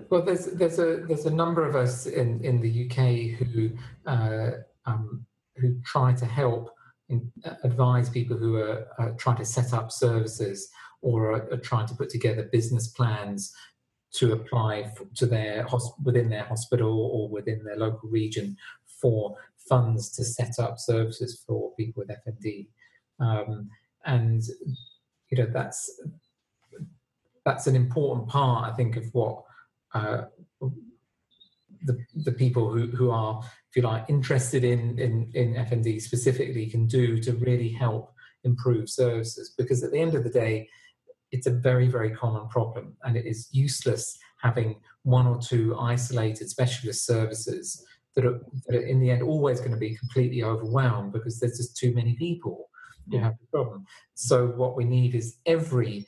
Well, 0.09 0.21
there's 0.21 0.45
there's 0.45 0.79
a 0.79 1.05
there's 1.07 1.25
a 1.25 1.31
number 1.31 1.65
of 1.65 1.75
us 1.75 2.05
in, 2.05 2.43
in 2.43 2.61
the 2.61 2.85
UK 2.85 3.39
who 3.39 3.71
uh, 4.05 4.51
um, 4.85 5.25
who 5.57 5.79
try 5.85 6.13
to 6.13 6.25
help 6.25 6.71
in, 7.09 7.31
uh, 7.45 7.55
advise 7.63 8.09
people 8.09 8.37
who 8.37 8.57
are 8.57 9.15
trying 9.17 9.37
to 9.37 9.45
set 9.45 9.73
up 9.73 9.91
services 9.91 10.69
or 11.01 11.31
are, 11.31 11.53
are, 11.53 11.57
trying 11.57 11.85
to 11.87 11.95
put 11.95 12.09
together 12.09 12.49
business 12.51 12.87
plans 12.87 13.53
to 14.13 14.33
apply 14.33 14.89
for, 14.95 15.05
to 15.15 15.25
their 15.25 15.67
within 16.03 16.29
their 16.29 16.43
hospital 16.43 17.09
or 17.11 17.29
within 17.29 17.63
their 17.63 17.77
local 17.77 18.09
region 18.09 18.55
for 19.01 19.35
funds 19.69 20.11
to 20.11 20.23
set 20.23 20.59
up 20.59 20.79
services 20.79 21.43
for 21.45 21.73
people 21.75 22.03
with 22.05 22.17
FND. 22.25 22.67
Um, 23.19 23.69
and 24.05 24.43
you 25.29 25.37
know 25.37 25.49
that's 25.51 26.01
that's 27.45 27.67
an 27.67 27.75
important 27.75 28.27
part, 28.27 28.71
I 28.71 28.75
think, 28.75 28.95
of 28.95 29.05
what 29.13 29.43
uh, 29.93 30.23
the 31.83 31.97
the 32.23 32.31
people 32.31 32.69
who 32.69 32.87
who 32.87 33.11
are, 33.11 33.41
if 33.69 33.75
you 33.75 33.81
like, 33.81 34.05
interested 34.09 34.63
in 34.63 34.97
in 34.99 35.31
in 35.33 35.53
FND 35.55 36.01
specifically 36.01 36.67
can 36.67 36.87
do 36.87 37.19
to 37.19 37.33
really 37.33 37.69
help 37.69 38.13
improve 38.43 38.89
services. 38.89 39.53
Because 39.57 39.83
at 39.83 39.91
the 39.91 39.99
end 39.99 40.15
of 40.15 40.23
the 40.23 40.29
day, 40.29 40.69
it's 41.31 41.47
a 41.47 41.51
very 41.51 41.87
very 41.87 42.11
common 42.11 42.47
problem, 42.47 42.95
and 43.03 43.17
it 43.17 43.25
is 43.25 43.49
useless 43.51 44.17
having 44.41 44.75
one 45.03 45.27
or 45.27 45.39
two 45.39 45.75
isolated 45.79 46.49
specialist 46.49 47.05
services 47.05 47.85
that 48.15 48.25
are, 48.25 48.39
that 48.67 48.75
are 48.75 48.85
in 48.85 48.99
the 48.99 49.09
end 49.09 49.23
always 49.23 49.59
going 49.59 49.71
to 49.71 49.77
be 49.77 49.95
completely 49.95 50.43
overwhelmed 50.43 51.11
because 51.13 51.39
there's 51.39 51.57
just 51.57 51.77
too 51.77 51.93
many 51.93 52.13
people 52.13 52.69
you 53.07 53.19
have 53.19 53.37
the 53.39 53.47
problem. 53.47 53.85
So 54.13 54.47
what 54.47 54.75
we 54.75 54.85
need 54.85 55.15
is 55.15 55.37
every 55.45 56.05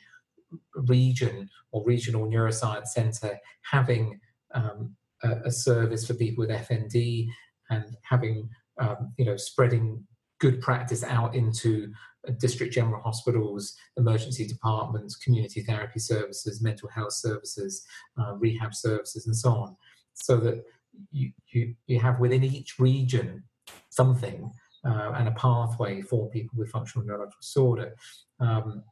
region 0.75 1.49
or 1.71 1.83
regional 1.85 2.27
neuroscience 2.27 2.87
centre 2.87 3.37
having 3.61 4.19
um, 4.53 4.95
a, 5.23 5.31
a, 5.45 5.51
service 5.51 6.07
for 6.07 6.13
people 6.13 6.45
with 6.45 6.49
FND 6.49 7.27
and 7.69 7.97
having 8.03 8.49
um, 8.79 9.13
you 9.17 9.25
know 9.25 9.35
spreading 9.35 10.05
good 10.39 10.61
practice 10.61 11.03
out 11.03 11.35
into 11.35 11.91
uh, 12.27 12.31
district 12.39 12.73
general 12.73 13.01
hospitals, 13.01 13.75
emergency 13.97 14.45
departments, 14.47 15.15
community 15.15 15.61
therapy 15.61 15.99
services, 15.99 16.61
mental 16.61 16.89
health 16.89 17.13
services, 17.13 17.85
uh, 18.19 18.33
rehab 18.35 18.73
services, 18.73 19.25
and 19.27 19.35
so 19.35 19.51
on, 19.51 19.75
so 20.13 20.37
that 20.37 20.63
you, 21.11 21.31
you, 21.51 21.75
you 21.87 21.99
have 21.99 22.19
within 22.19 22.43
each 22.43 22.79
region 22.79 23.43
something 23.89 24.51
uh, 24.85 25.11
and 25.15 25.27
a 25.27 25.31
pathway 25.31 26.01
for 26.01 26.29
people 26.29 26.55
with 26.57 26.69
functional 26.69 27.05
neurological 27.05 27.41
disorder. 27.41 27.95
Um, 28.39 28.83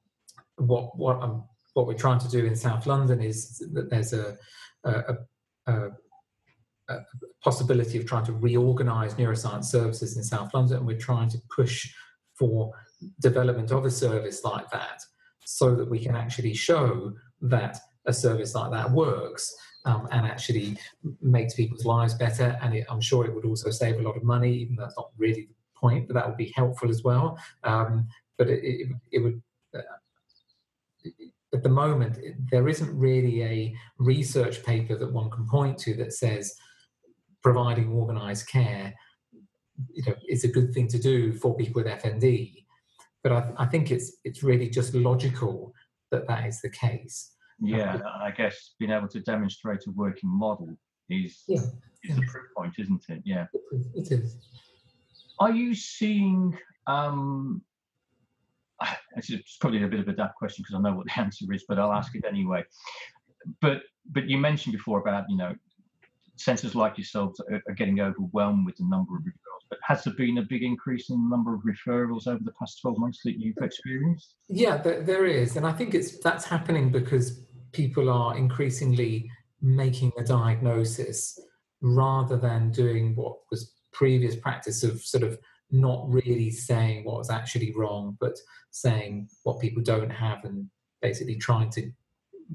what 0.58 0.98
what 0.98 1.22
um, 1.22 1.44
what 1.74 1.88
we're 1.88 1.94
trying 1.94 2.20
to 2.20 2.30
do 2.30 2.46
in 2.46 2.56
South 2.56 2.86
London 2.86 3.22
is 3.22 3.60
that 3.74 3.90
there's 3.90 4.14
a, 4.14 4.38
a, 4.84 5.16
a, 5.68 5.90
a 6.90 7.00
possibility 7.44 7.98
of 7.98 8.06
trying 8.06 8.26
to 8.26 8.34
reorganise 8.34 9.16
neuroscience 9.16 9.66
services 9.66 10.18
in 10.18 10.24
South 10.24 10.54
London, 10.54 10.78
and 10.78 10.88
we're 10.88 10.98
trying 10.98 11.30
to 11.30 11.40
push 11.56 11.92
for 12.38 12.72
development 13.20 13.72
of 13.72 13.86
a 13.86 13.92
service 13.92 14.44
like 14.44 14.70
that, 14.72 15.02
so 15.46 15.76
that 15.76 15.90
we 15.90 16.00
can 16.00 16.16
actually 16.16 16.54
show 16.54 17.14
that 17.42 17.80
a 18.06 18.14
service 18.14 18.54
like 18.56 18.72
that 18.72 18.92
works. 18.92 19.54
Um, 19.86 20.08
and 20.12 20.26
actually 20.26 20.78
makes 21.20 21.56
people's 21.56 21.84
lives 21.84 22.14
better. 22.14 22.58
And 22.62 22.74
it, 22.74 22.86
I'm 22.90 23.02
sure 23.02 23.26
it 23.26 23.36
would 23.36 23.44
also 23.44 23.70
save 23.70 23.98
a 23.98 24.02
lot 24.02 24.16
of 24.16 24.24
money, 24.24 24.54
even 24.54 24.78
though 24.78 24.84
that's 24.84 24.96
not 24.96 25.10
really 25.18 25.50
point, 25.84 26.08
but 26.08 26.14
that 26.16 26.28
would 26.28 26.38
be 26.38 26.54
helpful 26.56 26.90
as 26.90 27.04
well. 27.04 27.38
Um, 27.64 28.08
but 28.38 28.48
it, 28.50 28.64
it, 28.64 28.88
it 29.12 29.20
would, 29.20 29.42
uh, 29.76 31.10
at 31.54 31.62
the 31.62 31.70
moment, 31.84 32.18
there 32.52 32.68
isn't 32.68 32.98
really 32.98 33.44
a 33.44 33.76
research 34.00 34.64
paper 34.64 34.96
that 34.98 35.12
one 35.12 35.30
can 35.30 35.48
point 35.48 35.78
to 35.80 35.94
that 35.96 36.14
says 36.14 36.56
providing 37.44 37.92
organised 37.92 38.48
care 38.48 38.94
you 39.92 40.04
know, 40.08 40.16
is 40.30 40.44
a 40.44 40.48
good 40.48 40.74
thing 40.74 40.88
to 40.88 41.00
do 41.00 41.34
for 41.34 41.56
people 41.56 41.84
with 41.84 41.92
FND. 42.02 42.66
But 43.22 43.32
I, 43.32 43.52
I 43.58 43.66
think 43.66 43.92
it's 43.92 44.18
it's 44.24 44.44
really 44.44 44.70
just 44.70 44.94
logical 44.94 45.74
that 46.12 46.28
that 46.28 46.46
is 46.46 46.62
the 46.62 46.70
case. 46.70 47.32
Yeah, 47.60 48.00
I 48.22 48.32
guess 48.32 48.76
being 48.80 48.92
able 48.92 49.08
to 49.10 49.22
demonstrate 49.22 49.88
a 49.88 49.92
working 49.92 50.30
model 50.30 50.76
is 51.10 51.44
yeah. 51.48 51.62
is 52.04 52.16
the 52.16 52.26
proof 52.28 52.48
point, 52.58 52.74
isn't 52.78 53.04
it? 53.10 53.22
Yeah, 53.24 53.46
it 53.96 54.12
is. 54.12 54.38
Are 55.40 55.52
you 55.52 55.74
seeing? 55.74 56.58
Um, 56.88 57.62
it's 59.16 59.58
probably 59.58 59.84
a 59.84 59.88
bit 59.88 60.00
of 60.00 60.08
a 60.08 60.14
daft 60.14 60.36
question 60.36 60.64
because 60.64 60.76
I 60.76 60.82
know 60.82 60.96
what 60.96 61.06
the 61.06 61.20
answer 61.20 61.52
is, 61.52 61.66
but 61.68 61.80
I'll 61.80 61.94
ask 61.94 62.16
it 62.16 62.26
anyway. 62.28 62.64
But 63.62 63.82
but 64.12 64.30
you 64.30 64.38
mentioned 64.38 64.74
before 64.74 65.00
about 65.00 65.26
you 65.30 65.38
know 65.38 65.56
centres 66.36 66.76
like 66.76 66.98
yourselves 66.98 67.40
are, 67.40 67.62
are, 67.68 67.76
getting 67.76 68.00
overwhelmed 68.00 68.66
with 68.66 68.76
the 68.78 68.86
number 68.86 69.16
of 69.16 69.22
referrals. 69.22 69.68
But 69.70 69.80
has 69.84 70.04
there 70.04 70.14
been 70.14 70.40
a 70.40 70.42
big 70.42 70.64
increase 70.64 71.10
in 71.10 71.18
the 71.18 71.30
number 71.30 71.54
of 71.54 71.62
referrals 71.62 72.28
over 72.28 72.44
the 72.44 72.54
past 72.54 72.82
12 72.82 72.98
months 72.98 73.20
that 73.24 73.40
you've 73.40 73.58
experienced? 73.62 74.36
Yeah, 74.50 74.78
there, 74.78 75.04
there 75.04 75.26
is, 75.26 75.58
and 75.58 75.66
I 75.66 75.72
think 75.72 75.94
it's 75.94 76.20
that's 76.20 76.46
happening 76.46 76.92
because 76.92 77.46
people 77.72 78.10
are 78.10 78.38
increasingly 78.38 79.30
making 79.62 80.12
a 80.18 80.24
diagnosis 80.24 81.40
rather 81.82 82.38
than 82.38 82.72
doing 82.72 83.16
what 83.16 83.38
was 83.52 83.74
previous 83.94 84.36
practice 84.36 84.84
of 84.84 85.02
sort 85.02 85.24
of 85.24 85.40
not 85.72 86.06
really 86.08 86.52
saying 86.52 87.04
what 87.04 87.18
was 87.18 87.30
actually 87.30 87.74
wrong, 87.76 88.18
but 88.20 88.38
saying 88.72 89.30
what 89.44 89.60
people 89.60 89.82
don't 89.82 90.10
have 90.10 90.44
and 90.46 90.70
basically 91.02 91.36
trying 91.36 91.70
to 91.72 91.92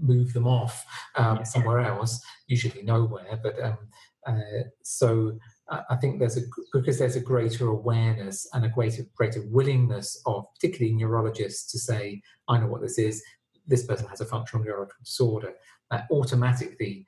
move 0.00 0.32
them 0.32 0.46
off 0.46 0.84
um, 1.16 1.44
somewhere 1.44 1.80
else, 1.80 2.20
usually 2.46 2.82
nowhere. 2.82 3.40
But 3.42 3.60
um, 3.62 3.78
uh, 4.26 4.64
so 4.82 5.38
I 5.68 5.96
think 5.96 6.18
there's 6.18 6.36
a 6.36 6.42
because 6.72 6.98
there's 6.98 7.16
a 7.16 7.20
greater 7.20 7.68
awareness 7.68 8.46
and 8.54 8.64
a 8.64 8.68
greater 8.68 9.02
greater 9.14 9.42
willingness 9.46 10.20
of 10.26 10.46
particularly 10.54 10.94
neurologists 10.94 11.70
to 11.72 11.78
say, 11.78 12.22
I 12.48 12.58
know 12.58 12.68
what 12.68 12.82
this 12.82 12.98
is. 12.98 13.22
This 13.66 13.84
person 13.84 14.06
has 14.08 14.20
a 14.20 14.26
functional 14.26 14.64
neurological 14.64 15.04
disorder. 15.04 15.52
That 15.90 16.06
automatically 16.10 17.06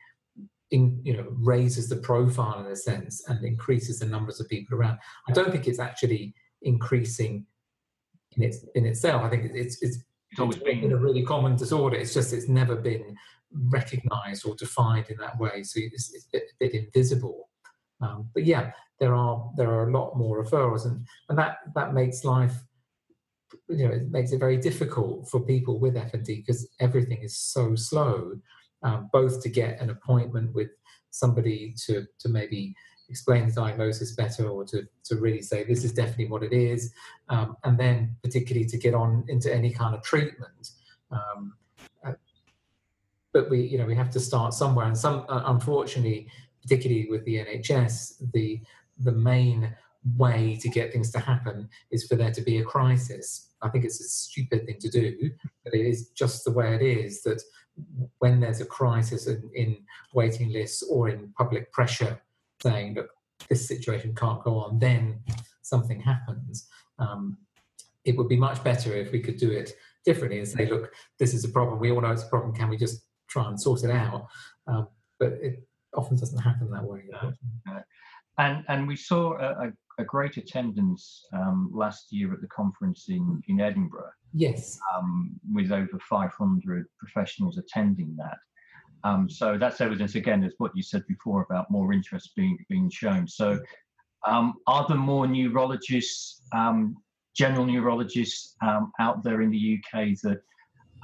in, 0.71 1.01
you 1.03 1.17
know 1.17 1.27
raises 1.31 1.89
the 1.89 1.97
profile 1.97 2.61
in 2.65 2.71
a 2.71 2.77
sense 2.77 3.25
and 3.29 3.45
increases 3.45 3.99
the 3.99 4.07
numbers 4.07 4.41
of 4.41 4.49
people 4.49 4.79
around. 4.79 4.99
I 5.29 5.33
don't 5.33 5.51
think 5.51 5.67
it's 5.67 5.81
actually 5.81 6.35
increasing 6.63 7.47
in 8.37 8.43
its 8.43 8.65
in 8.75 8.87
itself. 8.87 9.23
I 9.23 9.29
think 9.29 9.51
it's 9.53 9.83
it's 9.83 10.05
it's 10.31 10.41
always 10.41 10.57
been 10.57 10.93
a 10.93 10.97
really 10.97 11.25
common 11.25 11.57
disorder. 11.57 11.97
It's 11.97 12.15
just 12.15 12.33
it's 12.33 12.49
never 12.49 12.77
been 12.77 13.17
recognised 13.53 14.47
or 14.47 14.55
defined 14.55 15.07
in 15.11 15.17
that 15.19 15.39
way, 15.39 15.63
so 15.65 15.81
it's, 15.83 16.15
it's 16.15 16.27
a, 16.27 16.29
bit, 16.33 16.43
a, 16.43 16.55
bit, 16.61 16.75
invisible. 16.75 17.49
Um, 18.01 18.31
but 18.33 18.45
yeah, 18.45 18.71
there 19.01 19.15
are 19.15 19.51
there 19.57 19.71
are 19.71 19.89
a 19.89 19.93
lot 19.93 20.17
more 20.17 20.45
referrals, 20.45 20.87
and 20.87 21.05
and 21.29 21.39
that 21.39 21.59
that 21.75 21.93
makes 21.93 22.25
life, 22.25 22.55
you 23.69 23.89
know, 23.89 23.95
it 23.95 24.11
makes 24.11 24.31
it 24.31 24.39
very 24.39 24.57
difficult 24.57 25.29
for 25.29 25.41
people 25.41 25.81
with 25.81 25.95
FND 25.95 26.47
because 26.47 26.69
everything 26.79 27.23
is 27.23 27.37
so 27.37 27.75
slow, 27.75 28.35
um, 28.83 29.09
both 29.13 29.43
to 29.43 29.49
get 29.49 29.81
an 29.81 29.91
appointment 29.91 30.55
with 30.55 30.71
somebody 31.11 31.75
to 31.87 32.07
to 32.19 32.29
maybe 32.29 32.75
explain 33.11 33.49
the 33.49 33.53
diagnosis 33.53 34.13
better 34.13 34.49
or 34.49 34.65
to, 34.65 34.87
to 35.05 35.17
really 35.17 35.43
say 35.43 35.65
this 35.65 35.85
is 35.85 35.93
definitely 35.93 36.29
what 36.29 36.45
it 36.45 36.53
is, 36.53 36.95
um, 37.29 37.57
and 37.65 37.79
then 37.79 38.17
particularly 38.23 38.65
to 38.65 38.79
get 38.79 38.95
on 38.95 39.25
into 39.29 39.53
any 39.53 39.73
kind 39.73 39.95
of 39.95 40.03
treatment. 40.03 40.71
Um, 41.11 41.55
uh, 42.05 42.13
but 43.33 43.51
we, 43.51 43.63
you 43.63 43.79
know, 43.79 43.85
we 43.85 43.97
have 43.97 44.11
to 44.13 44.21
start 44.21 44.55
somewhere, 44.55 44.87
and 44.87 44.97
some, 44.97 45.27
uh, 45.29 45.43
unfortunately, 45.47 46.29
particularly 46.63 47.09
with 47.11 47.25
the 47.25 47.37
NHS, 47.37 48.31
the 48.33 48.61
the 48.99 49.13
main 49.13 49.75
way 50.17 50.59
to 50.61 50.69
get 50.69 50.93
things 50.93 51.11
to 51.11 51.19
happen 51.19 51.69
is 51.91 52.07
for 52.07 52.15
there 52.15 52.31
to 52.31 52.43
be 52.43 52.59
a 52.59 52.65
crisis. 52.65 53.50
I 53.63 53.69
think 53.69 53.85
it's 53.85 54.01
a 54.01 54.05
stupid 54.05 54.67
thing 54.67 54.79
to 54.81 54.89
do, 54.89 55.31
but 55.65 55.75
it 55.75 55.87
is 55.87 56.11
just 56.11 56.45
the 56.45 56.51
way 56.51 56.75
it 56.75 56.83
is 56.83 57.23
that 57.23 57.43
when 58.19 58.41
there's 58.41 58.61
a 58.61 58.67
crisis 58.67 59.27
in, 59.27 59.51
in 59.55 59.77
waiting 60.15 60.53
lists 60.53 60.83
or 60.83 61.09
in 61.09 61.33
public 61.37 61.73
pressure 61.73 62.21
saying 62.63 62.95
that 62.95 63.07
this 63.49 63.67
situation 63.67 64.15
can't 64.15 64.43
go 64.45 64.59
on, 64.59 64.79
then 64.79 65.21
something 65.63 66.01
happens. 66.01 66.69
Um, 66.99 67.39
it 68.05 68.17
would 68.17 68.29
be 68.29 68.37
much 68.37 68.63
better 68.65 68.95
if 68.95 69.13
we 69.13 69.21
could 69.21 69.37
do 69.37 69.51
it 69.51 69.73
differently 70.05 70.39
and 70.39 70.49
say, 70.49 70.67
look, 70.67 70.93
this 71.19 71.35
is 71.35 71.45
a 71.45 71.49
problem. 71.49 71.79
We 71.79 71.91
all 71.91 72.01
know 72.01 72.11
it's 72.11 72.25
a 72.25 72.29
problem. 72.29 72.55
Can 72.55 72.69
we 72.69 72.77
just 72.77 73.03
try 73.29 73.47
and 73.47 73.61
sort 73.61 73.85
it 73.85 73.91
out? 73.91 74.27
Um, 74.67 74.89
but 75.19 75.33
it 75.41 75.63
often 75.95 76.17
doesn't 76.17 76.39
happen 76.39 76.71
that 76.71 76.85
way. 76.85 77.03
And 78.39 78.65
and 78.69 78.89
we 78.89 78.97
saw 78.97 79.37
a, 79.39 79.67
a 79.67 79.73
great 80.05 80.37
attendance 80.37 81.27
um, 81.33 81.71
last 81.73 82.13
year 82.13 82.33
at 82.33 82.41
the 82.41 82.49
conference 82.49 83.07
in, 83.09 83.43
in 83.49 83.61
Edinburgh. 83.61 84.11
Yes. 84.33 84.79
Um, 84.95 85.39
with 85.53 85.73
over 85.73 85.99
500 86.09 86.87
professionals 86.99 87.59
attending 87.59 88.17
that. 88.17 88.39
Um, 89.03 89.29
so 89.31 89.57
that's 89.59 89.81
evidence 89.81 90.15
again, 90.15 90.45
as 90.45 90.53
what 90.59 90.73
you 90.75 90.83
said 90.83 91.07
before 91.07 91.43
about 91.43 91.71
more 91.71 91.93
interest 91.93 92.33
being 92.37 92.59
being 92.69 92.91
shown. 92.91 93.27
So, 93.27 93.59
um, 94.27 94.55
are 94.67 94.85
there 94.87 94.99
more 94.99 95.27
neurologists, 95.27 96.43
um, 96.53 96.97
general 97.35 97.65
neurologists 97.65 98.57
um, 98.63 98.93
out 99.01 99.25
there 99.25 99.41
in 99.41 99.51
the 99.51 99.79
UK 99.79 100.11
that 100.23 100.43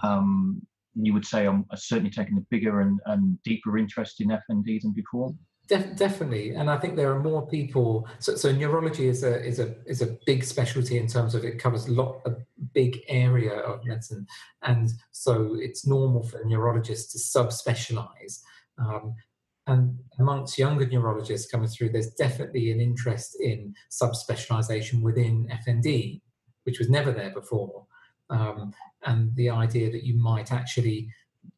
um, 0.03 0.61
you 0.95 1.15
would 1.15 1.25
say 1.25 1.47
are, 1.47 1.65
are 1.71 1.77
certainly 1.77 2.11
taking 2.11 2.37
a 2.37 2.47
bigger 2.51 2.81
and, 2.81 3.01
and 3.07 3.43
deeper 3.43 3.79
interest 3.79 4.21
in 4.21 4.29
FND 4.29 4.83
than 4.83 4.93
before? 4.93 5.35
Def- 5.69 5.97
definitely, 5.97 6.51
and 6.51 6.71
I 6.71 6.79
think 6.79 6.95
there 6.95 7.13
are 7.13 7.19
more 7.19 7.47
people. 7.47 8.07
So, 8.21 8.37
so, 8.37 8.53
neurology 8.53 9.09
is 9.09 9.25
a 9.25 9.45
is 9.45 9.59
a 9.59 9.75
is 9.87 10.01
a 10.01 10.17
big 10.25 10.45
specialty 10.45 10.97
in 10.97 11.09
terms 11.09 11.35
of 11.35 11.45
it 11.45 11.59
covers 11.59 11.89
a 11.89 11.93
lot 11.93 12.21
a 12.25 12.37
big 12.73 13.01
area 13.09 13.55
of 13.55 13.85
medicine, 13.85 14.27
and 14.63 14.91
so 15.11 15.57
it's 15.59 15.87
normal 15.87 16.23
for 16.23 16.41
neurologists 16.45 17.13
to 17.13 17.39
subspecialize. 17.39 18.43
Um, 18.79 19.15
and 19.67 19.99
amongst 20.21 20.59
younger 20.59 20.87
neurologists 20.87 21.51
coming 21.51 21.69
through, 21.69 21.91
there's 21.91 22.11
definitely 22.11 22.71
an 22.71 22.81
interest 22.81 23.37
in 23.41 23.75
subspecialization 23.91 25.03
within 25.03 25.49
FND, 25.67 26.21
which 26.63 26.79
was 26.79 26.89
never 26.89 27.11
there 27.11 27.33
before. 27.33 27.87
Um, 28.31 28.73
and 29.05 29.35
the 29.35 29.51
idea 29.51 29.91
that 29.91 30.05
you 30.05 30.17
might 30.17 30.53
actually 30.53 31.09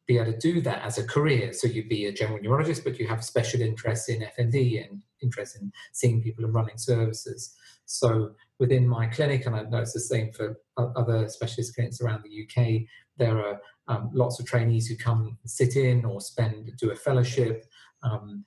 be 0.09 0.17
able 0.17 0.33
to 0.33 0.39
do 0.39 0.59
that 0.59 0.81
as 0.81 0.97
a 0.97 1.05
career. 1.05 1.53
So 1.53 1.67
you'd 1.67 1.87
be 1.87 2.07
a 2.07 2.11
general 2.11 2.39
neurologist, 2.41 2.83
but 2.83 2.97
you 2.97 3.07
have 3.07 3.23
special 3.23 3.61
interests 3.61 4.09
in 4.09 4.21
FND 4.21 4.83
and 4.83 5.03
interest 5.21 5.55
in 5.61 5.71
seeing 5.91 6.19
people 6.23 6.45
and 6.45 6.53
running 6.53 6.79
services. 6.79 7.55
So 7.85 8.31
within 8.57 8.87
my 8.87 9.05
clinic, 9.05 9.45
and 9.45 9.55
I 9.55 9.61
know 9.61 9.77
it's 9.77 9.93
the 9.93 9.99
same 9.99 10.31
for 10.33 10.59
other 10.77 11.29
specialist 11.29 11.75
clinics 11.75 12.01
around 12.01 12.23
the 12.23 12.43
UK, 12.43 12.87
there 13.17 13.37
are 13.37 13.61
um, 13.87 14.09
lots 14.11 14.39
of 14.39 14.47
trainees 14.47 14.87
who 14.87 14.95
come 14.95 15.37
sit 15.45 15.75
in 15.75 16.03
or 16.03 16.19
spend 16.21 16.71
do 16.79 16.89
a 16.89 16.95
fellowship. 16.95 17.65
Um, 18.01 18.43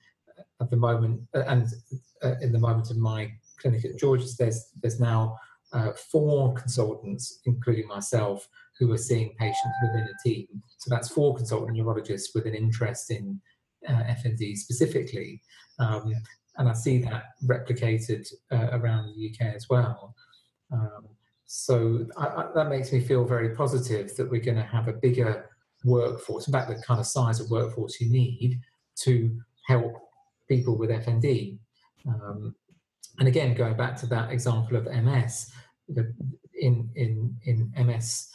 at 0.59 0.69
the 0.69 0.77
moment, 0.77 1.21
uh, 1.35 1.43
and 1.47 1.67
uh, 2.23 2.35
in 2.41 2.51
the 2.51 2.59
moment 2.59 2.89
of 2.89 2.97
my 2.97 3.31
clinic 3.59 3.85
at 3.85 3.97
George's, 3.97 4.35
there's 4.35 4.69
there's 4.81 4.99
now 4.99 5.37
uh, 5.71 5.91
four 5.93 6.53
consultants, 6.53 7.39
including 7.45 7.87
myself, 7.87 8.47
who 8.83 8.91
are 8.91 8.97
seeing 8.97 9.33
patients 9.39 9.75
within 9.81 10.07
a 10.07 10.27
team. 10.27 10.47
So 10.77 10.89
that's 10.89 11.07
four 11.07 11.35
consultant 11.35 11.77
neurologists 11.77 12.35
with 12.35 12.45
an 12.45 12.53
interest 12.53 13.11
in 13.11 13.39
uh, 13.87 14.03
FND 14.03 14.57
specifically. 14.57 15.41
Um, 15.79 16.13
and 16.57 16.69
I 16.69 16.73
see 16.73 16.97
that 16.99 17.23
replicated 17.45 18.27
uh, 18.51 18.69
around 18.73 19.07
the 19.07 19.29
UK 19.29 19.55
as 19.55 19.69
well. 19.69 20.15
Um, 20.71 21.07
so 21.45 22.05
I, 22.17 22.25
I, 22.25 22.45
that 22.55 22.69
makes 22.69 22.91
me 22.91 22.99
feel 22.99 23.23
very 23.23 23.55
positive 23.55 24.15
that 24.17 24.29
we're 24.29 24.41
going 24.41 24.57
to 24.57 24.63
have 24.63 24.87
a 24.87 24.93
bigger 24.93 25.49
workforce, 25.85 26.47
about 26.47 26.67
the 26.67 26.75
kind 26.75 26.99
of 26.99 27.07
size 27.07 27.39
of 27.39 27.49
workforce 27.49 28.01
you 28.01 28.11
need 28.11 28.59
to 29.03 29.39
help 29.67 29.93
people 30.49 30.77
with 30.77 30.89
FND. 30.89 31.57
Um, 32.07 32.53
and 33.19 33.27
again, 33.27 33.53
going 33.53 33.77
back 33.77 33.95
to 33.97 34.07
that 34.07 34.31
example 34.31 34.75
of 34.75 34.85
MS, 34.85 35.51
in 36.59 36.89
in 36.95 37.35
in 37.45 37.71
MS 37.85 38.32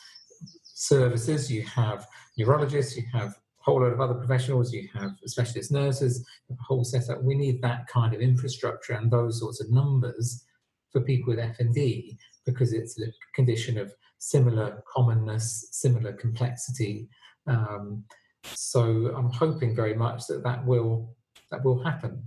services, 0.79 1.51
you 1.51 1.63
have 1.63 2.07
neurologists, 2.37 2.97
you 2.97 3.03
have 3.13 3.31
a 3.31 3.35
whole 3.59 3.81
lot 3.81 3.93
of 3.93 4.01
other 4.01 4.15
professionals, 4.15 4.73
you 4.73 4.89
have 4.95 5.11
specialist 5.27 5.73
nurses, 5.73 6.25
a 6.51 6.55
whole 6.63 6.85
setup. 6.85 7.23
We 7.23 7.35
need 7.35 7.61
that 7.63 7.89
kind 7.89 8.15
of 8.15 8.21
infrastructure 8.21 8.93
and 8.93 9.11
those 9.11 9.41
sorts 9.41 9.61
of 9.61 9.71
numbers 9.71 10.45
for 10.93 11.01
people 11.01 11.35
with 11.35 11.45
FND 11.45 12.17
because 12.47 12.73
it's 12.73 13.01
a 13.01 13.07
condition 13.35 13.77
of 13.77 13.93
similar 14.19 14.83
commonness, 14.95 15.69
similar 15.73 16.13
complexity. 16.13 17.09
Um, 17.49 18.05
so 18.45 19.13
I'm 19.17 19.31
hoping 19.31 19.75
very 19.75 19.95
much 19.95 20.27
that 20.29 20.45
that 20.45 20.65
will 20.65 21.17
that 21.51 21.65
will 21.65 21.83
happen. 21.83 22.23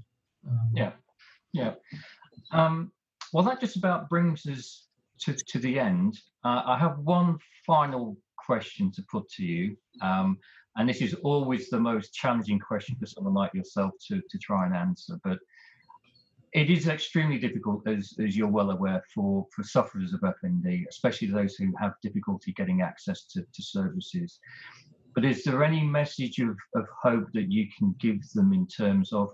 Um, 0.48 0.72
yeah, 0.76 0.92
yeah. 1.54 1.74
Um, 2.52 2.92
well, 3.32 3.46
that 3.46 3.62
just 3.62 3.78
about 3.78 4.10
brings 4.10 4.46
us 4.46 4.88
to, 5.20 5.34
to 5.34 5.60
the 5.60 5.80
end. 5.80 6.20
Uh, 6.44 6.64
I 6.66 6.78
have 6.78 7.00
one 7.00 7.38
final 7.66 8.18
question 8.46 8.92
to 8.92 9.04
put 9.12 9.30
to 9.32 9.44
you. 9.44 9.78
Um, 10.02 10.38
and 10.78 10.88
this 10.88 11.02
is 11.02 11.14
always 11.16 11.70
the 11.70 11.80
most 11.80 12.14
challenging 12.14 12.60
question 12.60 12.96
for 13.00 13.06
someone 13.06 13.34
like 13.34 13.54
yourself 13.54 13.92
to, 14.08 14.22
to 14.30 14.38
try 14.38 14.66
and 14.66 14.76
answer. 14.76 15.20
But 15.24 15.40
it 16.54 16.70
is 16.70 16.88
extremely 16.88 17.38
difficult, 17.38 17.88
as, 17.88 18.14
as 18.20 18.36
you're 18.36 18.48
well 18.48 18.72
aware, 18.72 19.04
for, 19.14 19.48
for 19.56 19.64
sufferers 19.64 20.14
of 20.14 20.22
FND, 20.22 20.86
especially 20.90 21.28
those 21.28 21.56
who 21.56 21.74
have 21.80 21.94
difficulty 22.02 22.52
getting 22.54 22.82
access 22.82 23.24
to, 23.28 23.42
to 23.42 23.64
services. 23.64 24.40
But 25.16 25.26
is 25.26 25.44
there 25.44 25.64
any 25.64 25.84
message 25.84 26.40
of, 26.40 26.58
of 26.76 26.86
hope 27.02 27.28
that 27.34 27.52
you 27.52 27.68
can 27.78 27.96
give 28.00 28.22
them 28.34 28.54
in 28.54 28.68
terms 28.68 29.12
of 29.12 29.30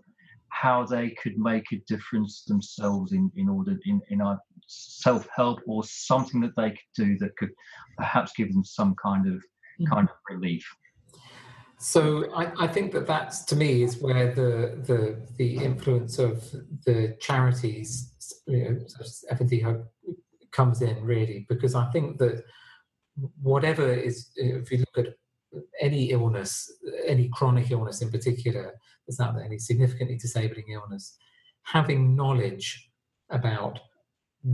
how 0.49 0.85
they 0.85 1.11
could 1.11 1.37
make 1.37 1.71
a 1.71 1.81
difference 1.87 2.43
themselves 2.43 3.11
in, 3.11 3.31
in 3.35 3.49
order 3.49 3.77
in, 3.85 4.01
in 4.09 4.21
our 4.21 4.39
self-help 4.67 5.59
or 5.65 5.83
something 5.83 6.41
that 6.41 6.55
they 6.55 6.71
could 6.71 6.79
do 6.95 7.17
that 7.19 7.35
could 7.37 7.51
perhaps 7.97 8.31
give 8.35 8.51
them 8.53 8.63
some 8.63 8.95
kind 9.01 9.27
of 9.27 9.35
mm-hmm. 9.35 9.85
kind 9.85 10.09
of 10.09 10.15
relief? 10.29 10.65
So 11.79 12.31
I, 12.33 12.65
I, 12.65 12.67
think 12.67 12.91
that 12.93 13.05
that's 13.05 13.45
to 13.45 13.55
me 13.55 13.83
is 13.83 13.99
where 13.99 14.33
the 14.33 14.81
the 14.83 15.21
the 15.37 15.63
influence 15.63 16.17
of 16.17 16.43
the 16.85 17.15
charities, 17.19 18.39
you 18.47 18.63
know, 18.63 18.79
FND 19.31 19.61
Hope 19.61 19.85
comes 20.51 20.81
in 20.81 21.03
really, 21.03 21.45
because 21.47 21.75
I 21.75 21.85
think 21.91 22.17
that 22.17 22.43
whatever 23.41 23.93
is, 23.93 24.31
if 24.35 24.71
you 24.71 24.79
look 24.79 25.05
at 25.05 25.13
any 25.79 26.09
illness, 26.11 26.71
any 27.05 27.29
chronic 27.29 27.69
illness 27.69 28.01
in 28.01 28.09
particular, 28.09 28.73
there's 29.05 29.19
not 29.19 29.35
any 29.43 29.59
significantly 29.59 30.17
disabling 30.17 30.65
illness, 30.69 31.15
having 31.63 32.15
knowledge 32.15 32.89
about 33.29 33.79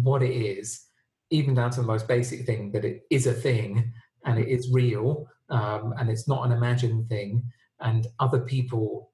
what 0.02 0.24
it 0.24 0.36
is, 0.36 0.86
even 1.30 1.54
down 1.54 1.72
to 1.72 1.82
the 1.82 1.88
most 1.88 2.08
basic 2.08 2.46
thing 2.46 2.72
that 2.72 2.86
it 2.86 3.04
is 3.10 3.28
a 3.28 3.34
thing 3.34 3.94
and 4.26 4.40
it 4.40 4.48
is 4.48 4.72
real 4.72 5.28
um, 5.50 5.94
and 5.98 6.10
it's 6.10 6.28
not 6.28 6.46
an 6.46 6.52
imagined 6.52 7.08
thing, 7.10 7.44
and 7.80 8.08
other 8.20 8.40
people 8.40 9.12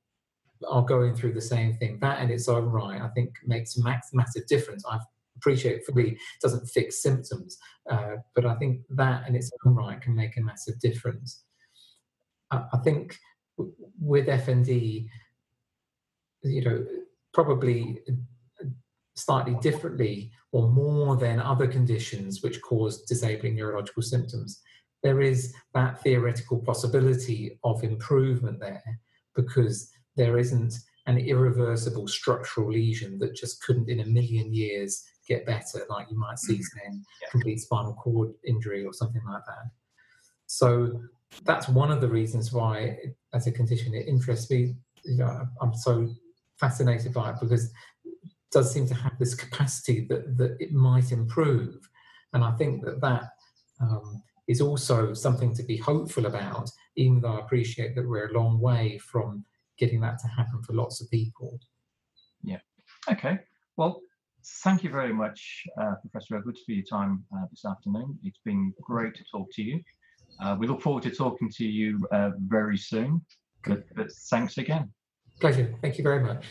are 0.70 0.84
going 0.84 1.16
through 1.16 1.34
the 1.34 1.42
same 1.42 1.76
thing. 1.78 2.00
That 2.00 2.22
in 2.22 2.30
its 2.30 2.48
own 2.48 2.66
right, 2.66 3.02
I 3.02 3.10
think, 3.10 3.32
makes 3.46 3.78
a 3.78 3.84
max, 3.84 4.10
massive 4.14 4.48
difference. 4.48 4.84
I 4.90 5.00
appreciate 5.38 5.82
it 5.88 6.18
doesn't 6.42 6.68
fix 6.68 7.02
symptoms, 7.02 7.58
uh, 7.90 8.18
but 8.36 8.46
I 8.46 8.56
think 8.56 8.82
that 8.92 9.28
in 9.28 9.36
its 9.36 9.52
own 9.66 9.76
right 9.76 10.00
can 10.00 10.16
make 10.16 10.38
a 10.38 10.42
massive 10.42 10.80
difference. 10.80 11.44
I, 12.52 12.64
I 12.74 12.78
think 12.78 13.18
with 14.00 14.28
FND, 14.28 15.08
you 16.44 16.62
know, 16.64 16.86
probably 17.34 18.00
slightly 19.16 19.56
differently 19.62 20.32
or 20.52 20.68
more 20.70 21.16
than 21.16 21.40
other 21.40 21.68
conditions 21.68 22.42
which 22.42 22.62
cause 22.62 23.04
disabling 23.04 23.56
neurological 23.56 24.02
symptoms 24.02 24.62
there 25.04 25.22
is 25.22 25.54
that 25.74 26.02
theoretical 26.02 26.60
possibility 26.60 27.58
of 27.64 27.84
improvement 27.84 28.60
there 28.60 28.84
because 29.36 29.92
there 30.16 30.38
isn't 30.38 30.74
an 31.06 31.18
irreversible 31.18 32.08
structural 32.08 32.72
lesion 32.72 33.18
that 33.20 33.36
just 33.36 33.64
couldn't 33.64 33.90
in 33.90 34.02
a 34.02 34.06
million 34.06 34.54
years 34.54 35.04
get 35.28 35.46
better, 35.46 35.86
like 35.90 36.08
you 36.10 36.18
might 36.18 36.40
see 36.40 36.56
mm-hmm. 36.56 36.92
in 36.92 37.04
yeah. 37.22 37.30
complete 37.30 37.60
spinal 37.60 37.94
cord 37.94 38.32
injury 38.46 38.86
or 38.86 38.94
something 38.94 39.22
like 39.28 39.44
that. 39.48 39.72
So 40.48 41.02
that's 41.46 41.70
one 41.70 41.92
of 41.92 42.02
the 42.02 42.08
reasons 42.08 42.52
why, 42.52 42.98
as 43.34 43.48
a 43.48 43.52
condition, 43.52 43.94
it 43.94 44.08
interests 44.08 44.50
me. 44.50 44.76
You 45.06 45.18
know, 45.18 45.48
I'm 45.62 45.74
so 45.74 46.10
fascinated 46.60 47.14
by 47.14 47.30
it 47.30 47.38
because 47.40 47.72
does 48.52 48.74
seem 48.74 48.88
to 48.88 48.96
have 48.96 49.18
this 49.20 49.36
capacity 49.36 50.06
that, 50.10 50.38
that 50.38 50.58
it 50.60 50.72
might 50.72 51.12
improve. 51.12 51.90
And 52.34 52.44
I 52.44 52.52
think 52.52 52.84
that 52.86 53.02
that 53.02 53.30
um, 53.82 54.22
is 54.48 54.62
also 54.62 55.14
something 55.14 55.54
to 55.56 55.64
be 55.64 55.78
hopeful 55.78 56.26
about, 56.26 56.70
even 56.96 57.22
though 57.22 57.38
I 57.38 57.40
appreciate 57.40 57.96
that 57.96 58.08
we're 58.08 58.30
a 58.30 58.34
long 58.34 58.60
way 58.60 58.98
from 58.98 59.46
getting 59.78 60.02
that 60.02 60.20
to 60.20 60.28
happen 60.28 60.62
for 60.64 60.74
lots 60.74 61.02
of 61.02 61.10
people. 61.10 61.60
Yeah. 62.44 62.60
Okay. 63.10 63.40
Well, 63.78 64.02
thank 64.64 64.84
you 64.84 64.90
very 64.90 65.14
much, 65.14 65.64
uh, 65.80 65.96
Professor 66.02 66.38
Edwards, 66.38 66.62
for 66.66 66.72
your 66.72 66.86
time 66.86 67.24
uh, 67.36 67.46
this 67.50 67.66
afternoon. 67.66 68.18
It's 68.24 68.40
been 68.44 68.74
great 68.82 69.16
to 69.16 69.24
talk 69.32 69.48
to 69.54 69.62
you. 69.62 69.82
Uh, 70.42 70.56
we 70.60 70.68
look 70.68 70.82
forward 70.82 71.04
to 71.04 71.12
talking 71.12 71.50
to 71.52 71.66
you 71.66 72.08
uh, 72.12 72.32
very 72.48 72.78
soon. 72.78 73.22
But, 73.66 73.84
but 73.96 74.12
thanks 74.30 74.58
again. 74.58 74.92
Pleasure. 75.40 75.76
Thank 75.82 75.98
you 75.98 76.04
very 76.04 76.24
much. 76.24 76.46